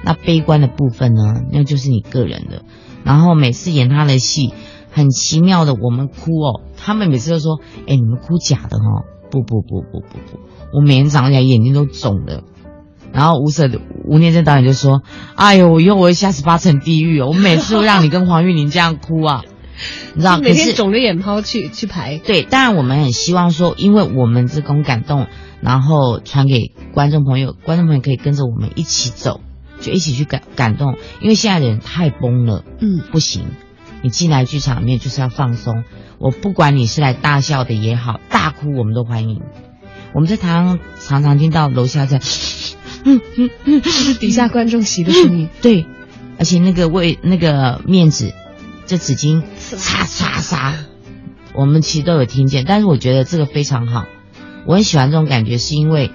[0.04, 2.62] 那悲观的部分呢，那就是你个人的。
[3.04, 4.52] 然后每次演他的戏，
[4.90, 10.40] 很奇妙的，我们哭哦，他们每次都说：“哎，你们哭假的哦。”不不不不不不，
[10.72, 12.44] 我每天早上起来眼睛都肿的。
[13.12, 13.68] 然后吴舍
[14.06, 15.02] 吴念真导演就说
[15.37, 17.26] ：“哎呦，我以后我会下十八层地狱哦！
[17.26, 19.44] 我每次都让你跟黄玉玲这样哭啊，
[20.14, 20.38] 你知道？
[20.38, 25.26] 每天肿着眼泡去去排，对，当然我们很希望说，因为我们这种感动，
[25.61, 29.42] 然后传给观众朋友，观众朋友可以跟着我们一起走，
[29.81, 30.97] 就一起去感感动。
[31.21, 33.47] 因为现在的人太崩了，嗯，不行，
[34.03, 35.85] 你进来剧场里面就是要放松。
[36.19, 39.41] 我不管你是来大笑的也好，大哭我们都欢迎。
[40.14, 42.19] 我们在台上常常听到楼下在，
[43.05, 43.83] 嗯嗯嗯
[44.19, 45.49] 底下观众席的声音。
[45.61, 45.87] 对，
[46.38, 48.33] 而且那个为那个面子，
[48.87, 50.75] 这纸巾擦擦擦，
[51.55, 52.64] 我们其实都有听见。
[52.67, 54.07] 但是我觉得这个非常好，
[54.67, 56.11] 我很喜欢这种感觉，是因为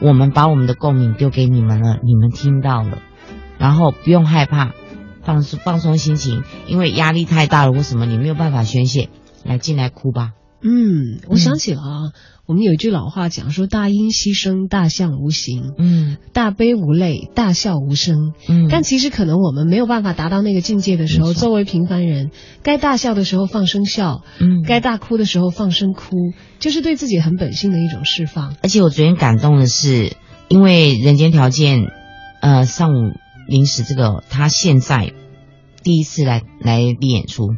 [0.00, 2.98] 我们把我们的共鸣丢给你们了，你们听到了，
[3.58, 4.72] 然后不用害怕，
[5.22, 9.08] 放松放松心情，因为压力太大了为什么，你没有办法宣泄，
[9.44, 10.32] 来进来哭吧。
[10.62, 12.12] 嗯，我想起了啊，
[12.46, 16.16] 我们有一句老话讲说：“大音希声，大象无形；嗯。
[16.32, 22.30] 大悲无泪，大笑无声。”嗯，但其实可能我们没有办法达到那个境界的时候，作为平凡人，
[22.62, 24.62] 该大笑的时候放声笑，嗯。
[24.62, 26.16] 该大哭的时候放声哭，
[26.60, 28.54] 就是对自己很本性的一种释放。
[28.62, 30.16] 而且我昨天感动的是，
[30.46, 31.80] 因为人间条件，
[32.40, 33.12] 呃，上午
[33.48, 35.12] 临时这个他现在
[35.82, 37.56] 第一次来来立演出，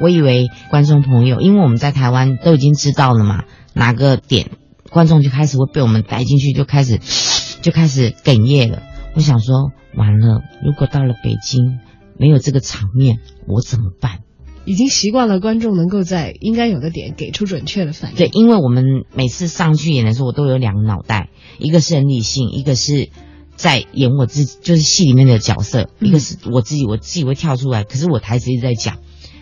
[0.00, 4.50] 我以为观众朋友，因为我们在台湾都已经知道了嘛，哪个点
[4.90, 7.00] 观众就开始会被我们带进去，就开始
[7.62, 8.82] 就开始哽咽了。
[9.14, 11.78] 我想说，完了，如果到了北京
[12.18, 14.20] 没有这个场面，我怎么办？
[14.64, 18.16] 已经习惯了观众能够在应该有的点给出准确的反应。
[18.16, 23.10] 对，因为我们每次上去演的时候，我都有两个脑袋，一个是很理性，一个是
[23.56, 28.98] 在演我自己，就是戏里面的角色，嗯一个是我自己，我自己会跳出来，可是我台词一直在讲，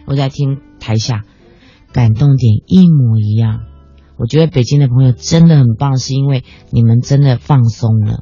[0.06, 1.22] 我在听台下，
[1.92, 3.60] 感动点一模一样。
[4.22, 8.20] 我觉得北京的朋友真的很棒，是因为你们真的放松了，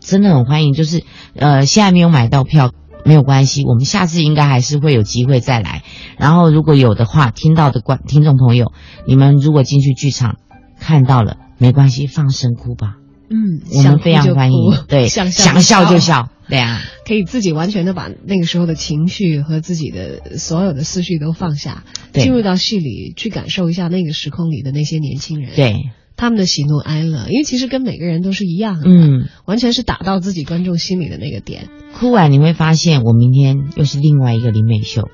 [0.00, 0.72] 真的很欢迎。
[0.72, 1.04] 就是
[1.36, 2.70] 呃，现在没有买到票
[3.04, 5.82] 没有关系，我们下次应该还是会有机会再来。
[6.16, 8.72] 然后如果有的话，听到的观听众朋友，
[9.06, 10.38] 你们如果进去剧场
[10.80, 12.96] 看到了，没关系，放声哭吧，
[13.28, 25.74] 嗯，我们非常欢迎对， 想想笑就，笑，对啊，可以自己完全的把那个时候的情绪和自己的所有的思绪都放下，进入到戏里去感受一下那个时空里的那些年轻人，对，
[26.16, 29.28] 他们的喜怒哀乐，因为其实跟每个人都是一样的，嗯。
[29.46, 31.68] 完全是打到自己观众心里的那个点。
[31.94, 35.08] 哭完你会发现，我明天又是另外一个林美秀，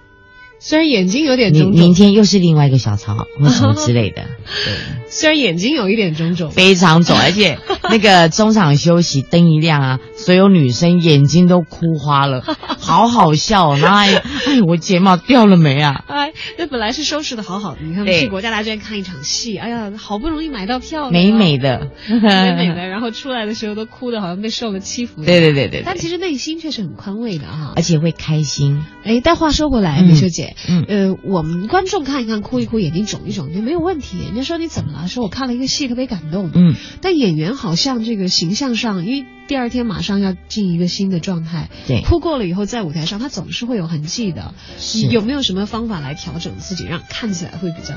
[0.61, 4.23] 虽然眼睛有点明肿肿，明天又是另外一个小曹或什么之类的，
[4.65, 4.75] 对，
[5.11, 7.59] 虽然眼睛有一点肿肿，非常肿，而且
[7.91, 12.43] 那个中场休息灯一亮啊，所有女生眼睛都哭花了，
[12.79, 13.79] 好好笑、哦。
[13.81, 16.05] 然后还哎，我睫毛掉了没啊？
[16.09, 25.25] 哎，那本来是收拾的好好的，你看对去国家大剧院看一场戏，哎呀，好不容易买到票，美美的，美美的，然后出来的时候都哭的好像被受了欺负。
[25.25, 27.83] 对对对对对，但其实内心却是很宽慰的啊而。
[27.83, 28.85] 且会开心。
[29.03, 34.19] 哎，但话说回来，嗯美秀姐，嗯呃，我们观众看一看，哭一哭，眼睛肿一肿，就没有问题。
[34.25, 35.09] 人家说你怎么了？
[35.09, 36.51] 说我看了一个戏特别感动。
[36.55, 44.55] 嗯，但演员好像这个形象上，因为第二天马上要进一个新的状态，对，哭过了以后，在舞台上他总是会有痕迹的。
[44.79, 47.95] 是有没有什么方法来调整自己，让看起来会比较？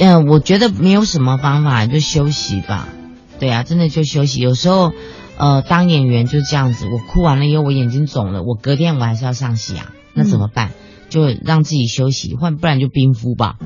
[0.00, 2.88] 嗯、我觉得没有什么方法，就休息吧。
[3.40, 4.40] 对啊，真的就休息。
[4.40, 4.92] 有时候，
[5.36, 10.70] 呃，当演员就这样子，我哭完了以后，我眼睛肿了，我隔天我还是要上戏啊，那怎么办？
[11.09, 13.57] 就让自己休息，换不然就冰敷吧。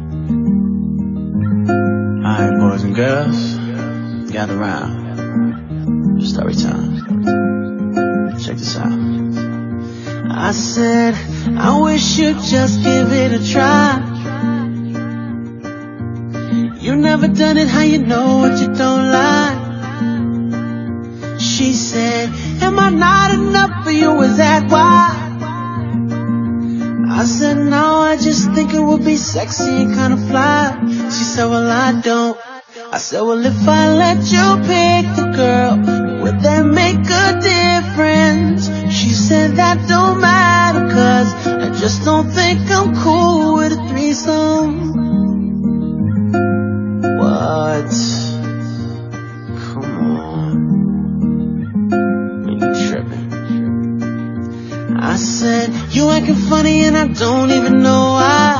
[2.23, 3.57] Alright, boys and girls,
[4.31, 5.05] gather round.
[6.21, 7.03] Story time.
[8.39, 8.91] Check this out.
[10.29, 11.15] I said,
[11.57, 14.01] I wish you'd just give it a try.
[16.79, 19.57] You never done it, how you know what you don't like?
[21.39, 22.29] She said,
[22.61, 24.21] Am I not enough for you?
[24.21, 25.30] Is that why?
[27.14, 30.78] I said, no, I just think it would be sexy and kinda fly.
[30.86, 32.38] She said, well, I don't.
[32.90, 35.76] I said, well, if I let you pick the girl,
[36.22, 38.70] would that make a difference?
[38.90, 44.92] She said, that don't matter, cause I just don't think I'm cool with a threesome.
[47.18, 47.92] What?
[49.64, 50.54] Come on.
[52.48, 52.58] You
[52.88, 53.28] tripping.
[54.98, 58.56] I said, you acting funny and I don't even know why.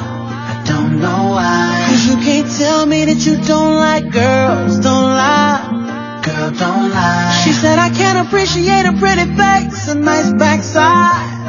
[0.52, 1.86] I don't know why.
[1.88, 6.20] Cause you can't tell me that you don't like girls, don't lie.
[6.24, 7.42] Girl, don't lie.
[7.44, 11.40] She said, I can't appreciate a pretty face, a nice backside.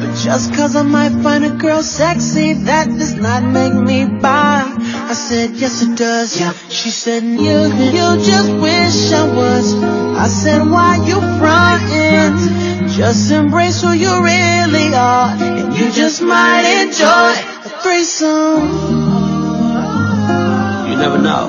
[0.00, 4.64] But just cause I might find a girl sexy, that does not make me buy.
[4.66, 6.38] I said, yes it does.
[6.40, 6.52] Yeah.
[6.68, 9.74] She said, you, you just wish I was.
[9.82, 12.71] I said, why you frontin'?
[12.94, 17.32] Just embrace who you really are, and you just might enjoy
[17.64, 18.68] a threesome.
[20.88, 21.48] You never know.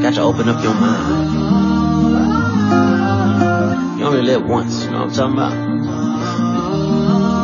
[0.00, 1.30] Got to open up your mind.
[4.00, 5.54] You only live once, you know what I'm talking about?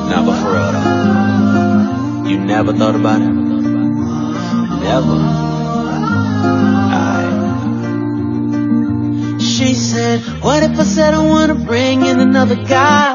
[0.09, 3.29] Now, but for real though, you never thought about it?
[4.83, 5.17] Never.
[9.63, 13.15] She said, What if I said I wanna bring in another guy?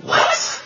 [0.00, 0.62] What?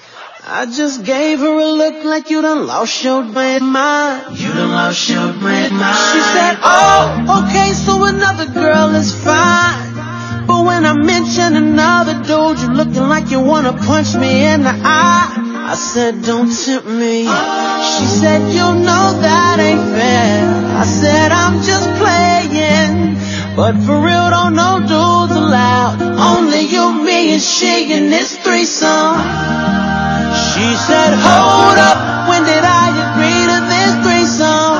[0.46, 4.38] I just gave her a look like you done lost your damn mind.
[4.38, 6.12] You done lost your damn mind.
[6.12, 10.46] She said, Oh, okay, so another girl is fine.
[10.46, 14.74] But when I mention another dude, you looking like you wanna punch me in the
[14.84, 15.32] eye.
[15.72, 17.24] I said, don't tempt me.
[17.26, 17.98] Oh.
[17.98, 20.76] She said, you know that ain't fair.
[20.76, 22.29] I said, I'm just playing.
[23.56, 26.00] But for real, don't no dudes allowed.
[26.00, 29.18] Only you, me, and she in this threesome.
[30.50, 34.76] She said, hold up, when did I agree to this threesome?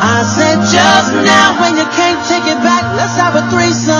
[0.00, 3.99] I said, just now, when you can't take it back, let's have a threesome.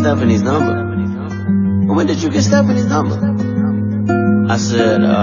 [0.00, 0.76] Stephanie's number?
[1.94, 3.16] When did you get Stephanie's number?
[4.48, 5.20] I said, uh.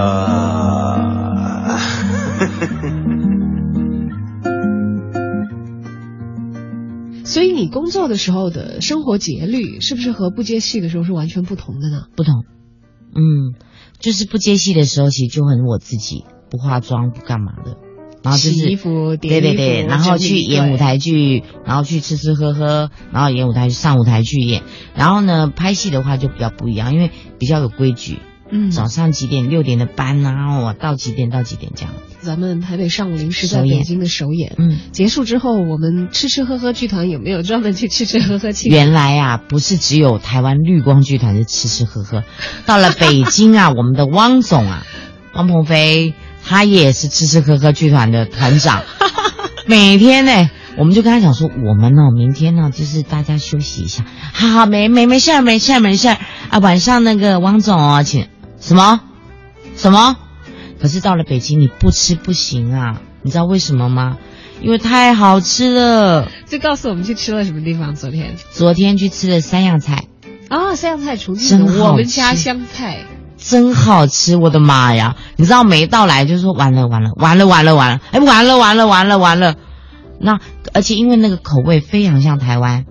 [7.24, 12.04] 所以你工作的时候的生活节律，是不是和不接戏的时候是完全不同的呢？
[12.16, 12.44] 不同，
[13.14, 13.54] 嗯，
[13.98, 17.76] 就是不接戏的时候，其实就很我自己，不化妆不干嘛的，
[18.22, 18.76] 然后就是
[19.20, 24.62] 对对对，然后去演舞台剧，然后去吃吃喝喝，然后演舞台上舞台去演，
[24.94, 28.18] 然后呢拍戏的话就比较不一样，因为比较有规矩，
[28.50, 34.78] 嗯，早上几点六点的班啊，然后我到几点到几点这样，咱们台北上午临时在北京的首演，嗯。
[34.90, 38.76] 结束之后，我们吃吃喝喝剧团有没有专门去吃吃喝喝庆祝？
[38.76, 42.24] 原来啊，不是只有台湾绿光剧团是吃吃喝喝，
[42.66, 44.84] 到了北京啊， 我们的汪总啊，
[45.34, 46.14] 汪鹏飞，
[46.48, 48.82] 他也是吃吃喝喝剧团的团长，
[49.66, 56.16] 每天呢，我们就跟他讲说，我们呢，明天呢，就是大家休息一下，好好，没没没事儿，没事儿，没事儿
[56.48, 58.28] 啊，晚上那个汪总哦，请
[58.60, 59.00] 什么
[59.76, 60.16] 什么？
[60.80, 64.16] 可是到了北京，你不吃不行啊，你知道为什么吗？
[64.62, 66.30] 因为太好吃了。
[66.46, 67.94] 就告诉我们去吃了什么地方？
[67.94, 70.06] 昨天昨天去吃了三样菜，
[70.48, 73.04] 啊，三样菜重庆的我们家吃湘菜，
[73.48, 74.36] 真好吃！
[74.36, 75.16] 我的妈呀！
[75.36, 79.54] 你知道没到来就说完了完了完了完了完了，哎完了完了完了完了。
[80.20, 80.38] 那
[80.74, 82.84] 而且因为那个口味非常像台湾，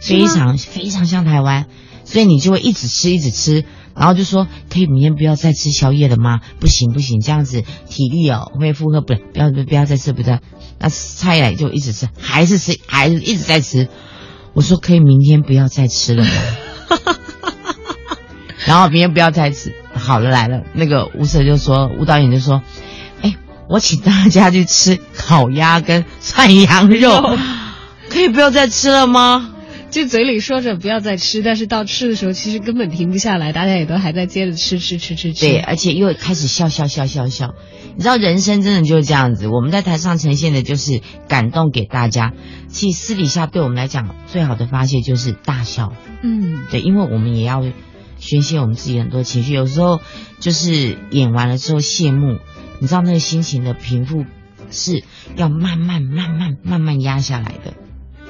[0.00, 1.66] 非常非常像台湾，
[2.04, 3.64] 所以你就会一直吃一直吃，
[3.96, 6.38] 然后就说可以明天不要再吃宵夜了吗？
[6.60, 10.38] 不行不行，这样子体力哦会负荷不了，不要不要再吃不要。
[10.78, 13.88] 那菜来就一直吃，还是吃还是一直在吃。
[14.54, 16.30] 我说可以明天不要再吃了吗？
[18.64, 19.74] 然后明天不要再吃。
[19.94, 22.62] 好了来了，那个吴 Sir 就说，吴导演就说，
[23.22, 23.34] 哎，
[23.68, 27.36] 我请大家去吃烤鸭跟涮羊肉，
[28.08, 29.52] 可以不要再吃了吗？
[29.88, 35.40] 就嘴里说着不要再吃，但是到吃的时候其实根本停不下来，大家也都还在接着吃吃吃吃吃。
[35.40, 37.54] 对，而且又开始笑笑笑笑笑。
[37.94, 42.32] 你知道人生真的就是这样子，我们在台上呈现的就是感动给大家，
[42.68, 45.94] 其实私底下对我们来讲最好的发泄就是大笑。
[46.22, 47.62] 嗯，对，因为我们也要
[48.18, 50.00] 宣泄我们自己很多情绪，有时候
[50.40, 52.38] 就是演完了之后谢幕，
[52.80, 54.24] 你知道那个心情的平复
[54.70, 55.04] 是
[55.36, 57.74] 要慢慢慢慢慢慢压下来的，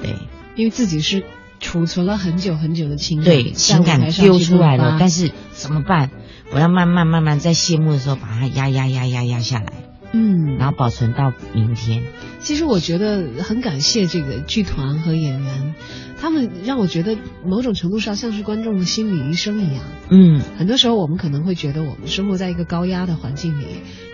[0.01, 0.15] 对。
[0.55, 1.23] 因为自己是
[1.59, 6.09] 储存了很久很久的情感，对，情感丢出来了，但是怎么办？
[6.51, 9.73] 我要慢慢慢慢在谢幕的时候把它压压压压压下来，
[10.13, 12.03] 嗯，然后保存到明天。
[12.47, 15.75] 其实我觉得很感谢这个剧团和演员，
[16.17, 19.83] 他们让我觉得某种程度上像是观众的心理医生一样。
[20.09, 23.65] 嗯，很多时候我们可能会觉得我们生活在一个高压的环境里，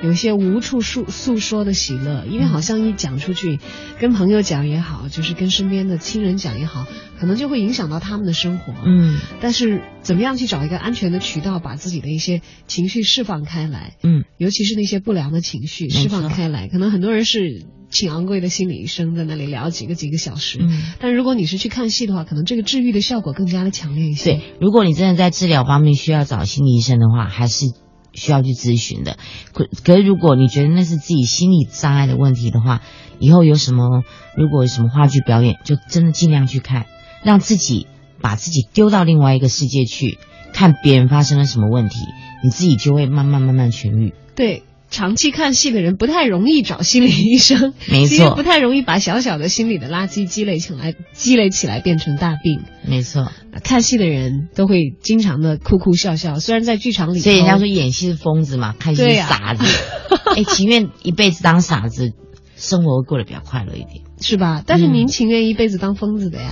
[0.01, 3.59] 有一些无处诉诉说的喜乐，因为好像一讲出去，
[3.99, 6.87] 跟朋友讲也好，就是跟身边的亲人讲也好，
[7.19, 8.73] 可能就会影响到他们的生活。
[8.83, 17.63] 嗯但是怎么样去找一个安全的渠道，把自己的一些情绪释放开来，嗯，尤其是那些不良的情绪释放开来，可能很多人是
[17.93, 20.81] 请昂贵的心理医生在那里聊几个几个小时，嗯。
[20.99, 24.33] 但如果你是去看戏的话，可能这个治愈的效果更加的强烈一些。
[24.33, 27.67] 对，如果你真的在治疗方面需要找心理医生的话，还是
[28.13, 29.17] 需要去咨询的。
[29.53, 32.81] 可可是如果你觉得那是自己心理障碍的问题的话，
[33.19, 34.03] 以后有什么
[34.35, 36.87] 如果有什么话剧表演，就真的尽量去看，
[37.23, 37.87] 让自己
[38.21, 40.17] 把自己丢到另外一个世界去，
[40.53, 41.97] 看别人发生了什么问题，
[42.43, 44.13] 你自己就会慢慢慢慢痊愈。
[44.35, 44.63] 对，
[44.93, 52.61] 长期看戏的人不太容易找心理医生，没错不太容易把小小的心理的垃圾积累起来，积累起来变成大病。
[52.87, 53.31] 没错，
[53.63, 59.65] 看戏的人都会经常的哭哭笑笑，虽然在剧场里，所以人家说演戏是疯子嘛，看戏是傻子。
[60.37, 62.11] 哎、情愿一辈子当傻子，
[62.55, 64.03] 生活过得比较快乐一点。
[64.21, 64.61] 是吧？
[64.63, 66.51] 但是嗯您情愿一辈子当疯子的呀？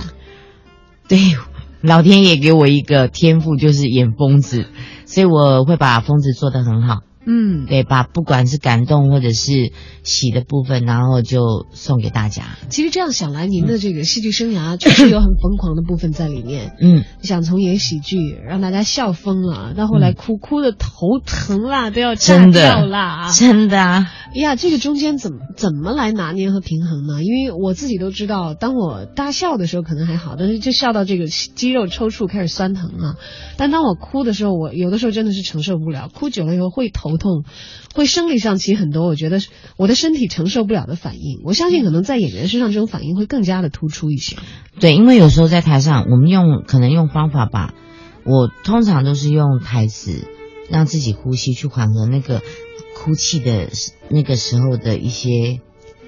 [1.06, 1.18] 对，
[1.80, 4.66] 老天爷给我一个天赋，就是演疯子，
[5.06, 7.02] 所以我会把疯子做得很好。
[7.24, 12.42] 嗯，对，把不管是感动或者是喜的部分，然后就送给大家。
[12.68, 16.74] 其实这样想来，您的这个戏剧生涯 确实有很疯狂的部分在里面。
[16.80, 23.30] 嗯，想从演喜剧让大家笑疯了，到后来哭、哭的头疼啦，都要炸真掉的啦。
[23.32, 24.10] 真的啊，
[24.40, 27.22] 呀，这个中间怎么怎么来拿捏和平衡呢？
[27.22, 33.16] 因为我自己都知道，当我大笑的时候可能还好，但是就笑到这个肌肉抽搐开始酸疼啊。
[33.58, 37.44] 但当我哭的时候，我有的时候真的是承受不了，哭久了以后会头痛，
[37.94, 39.38] 会生理上起很多我觉得
[39.76, 41.42] 我的身体承受不了的反应。
[41.44, 44.36] 我相信可能在演员身上这种反应会更加的突出一些。
[44.80, 47.74] 对，因为有时候在台上，我们用可能用方法吧，
[48.24, 50.26] 我通常都是用台词
[50.70, 52.40] 让自己呼吸，去缓和那个
[53.02, 53.68] 哭泣的
[54.08, 55.58] 那个时候的一些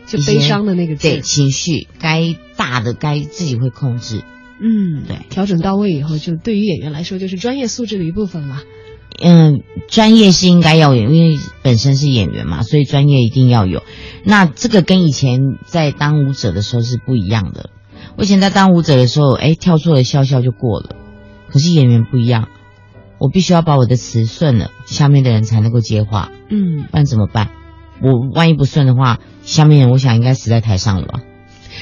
[0.06, 4.22] 就悲伤的那个对情绪，该大的该自己会控制，
[4.60, 8.62] 嗯，对调整到位以后，就对于演员来说就是专业素质的一部分了。
[9.20, 13.82] 嗯，专业是应该要有，因为本身是演员嘛，所以专业一定要有。
[14.24, 17.70] 那这个跟以前在当舞者的时候是不一样的。
[18.16, 20.96] 我以前在当舞者的时候，哎，跳错了笑笑就过了。
[21.48, 22.48] 可是演员不一样，
[23.24, 27.48] 我必须要把我的词顺了，下面的人才能够接话，嗯，不然怎么办？
[28.02, 31.20] 我万一不顺的话，下面人我想应该死在台上了吧？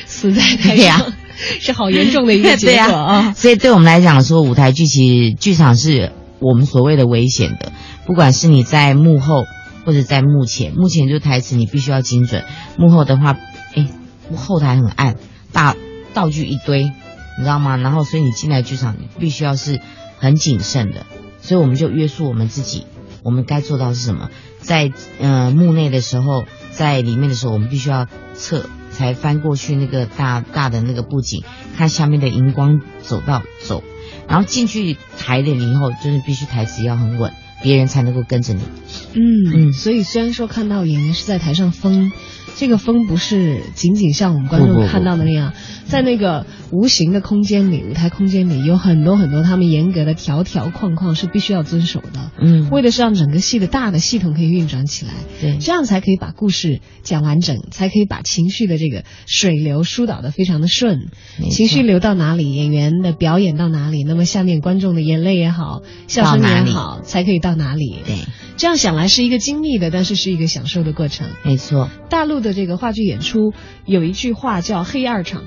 [0.07, 3.32] 死在台上、 是好严重的一个 结对果呀啊。
[3.32, 7.72] 所以对我们来讲说，舞台剧其实剧场是我们所谓的危险的，
[8.07, 9.45] 不管是你在幕后
[9.84, 12.45] 或者在幕前，幕前就是台词你必须要精准，
[12.78, 13.36] 幕后的话，
[13.74, 13.88] 哎，
[14.36, 15.16] 后台很暗，
[15.53, 15.74] 大
[16.14, 17.76] 道具一堆，你知道吗？
[17.78, 19.80] 然后所以你进来剧场，你必须要是
[20.18, 21.05] 很谨慎的，
[21.43, 22.86] 所以我们就约束我们自己，
[23.22, 24.30] 我们该做到是什么？
[24.61, 24.90] 在
[25.20, 31.43] 呃幕内的时候，在里面的时候，我们必须要侧才翻过去那个大大的那个布景，
[31.76, 33.82] 看下面的荧光走道走，
[34.28, 37.32] 然后进去台了以后，就是必须台词要很稳，
[37.62, 38.62] 别人才能够跟着你。
[39.14, 39.22] 嗯
[39.53, 42.12] 嗯所以虽然说看到演员是在台上疯，
[42.57, 45.53] 这个风不是仅仅像我们观众看到的那样，
[45.86, 55.59] 在那个无形的空间里，舞台空间里有很多很多他们严格的条条框框是必须要遵守的，嗯，为的是让整个戏的大的系统可以运转起来，对。
[55.59, 61.09] 这样才可以把故事讲完整，才可以把情绪的这个水流疏导的非常的顺，
[61.50, 67.96] 情绪流到哪里，演员的表演到哪里，那么下面观众的眼泪也好，笑声也好，才可以到哪里。
[68.07, 68.16] 对，
[68.57, 71.28] 这样想来是一个精密的，但是是一个享受的过程。
[71.44, 71.88] 没错。
[72.09, 73.53] 大陆的这个话剧演出
[73.84, 75.44] 有一句话叫“黑二场”，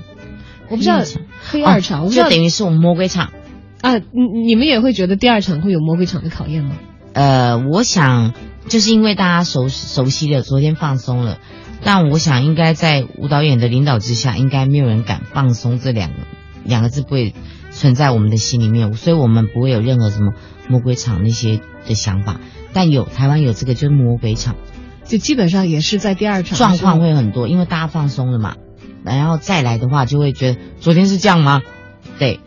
[0.68, 1.02] 我不知道
[1.40, 3.32] 黑二场，我不知道哦就等于是我们魔鬼场。
[3.80, 6.76] 啊，你你们也会觉得第二场会有魔鬼场的考验吗？
[7.12, 8.34] 呃，我想
[8.68, 11.38] 就是因为大家熟熟悉的，昨天放松了，
[11.84, 16.16] 但我想应该在舞蹈演的领导之下，应该没有人敢放松这两个
[16.64, 17.32] 两个字不会
[17.70, 20.32] 存在我们的心里面，所以我们不会有任何什么
[20.68, 22.40] 魔鬼场那些的想法。
[22.76, 24.54] 但有台湾有这个就是魔鬼场，
[25.06, 28.56] 就基本上也是在第二场状况会很多，因为大家放松了嘛，
[29.02, 31.62] 然后再来的话就会觉得昨天是这样吗？
[32.18, 32.38] 对，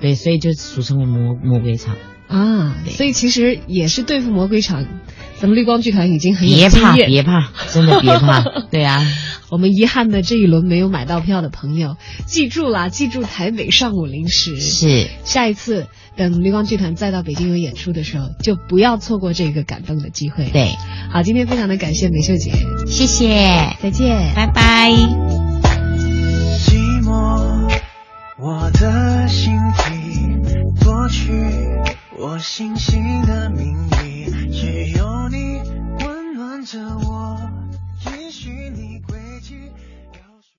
[0.00, 1.94] 对，所以就俗称为魔魔鬼场。
[2.26, 4.84] 啊，对所以其实也是对付魔鬼场，
[5.36, 6.96] 咱们绿光剧团已经很有别怕。
[6.96, 8.42] 别怕，真的别怕。
[8.72, 9.00] 对啊，
[9.48, 14.58] 我们遗憾的这一轮没有买到票的朋友，记住啦，记住台北上午零时。
[14.58, 15.86] 是下一次
[16.18, 20.72] 等绿光剧团再到北京有演出的时候，就不要错过这个感动的机会。，对，
[21.12, 22.52] 好，今天非常的感谢美秀姐，
[22.88, 24.34] 谢谢，再见。
[24.34, 24.90] 拜拜。
[26.58, 27.72] 寂寞，
[28.36, 31.30] 我的心底夺取
[32.18, 35.60] 我星星的名义，只有你
[36.04, 37.38] 温暖着我。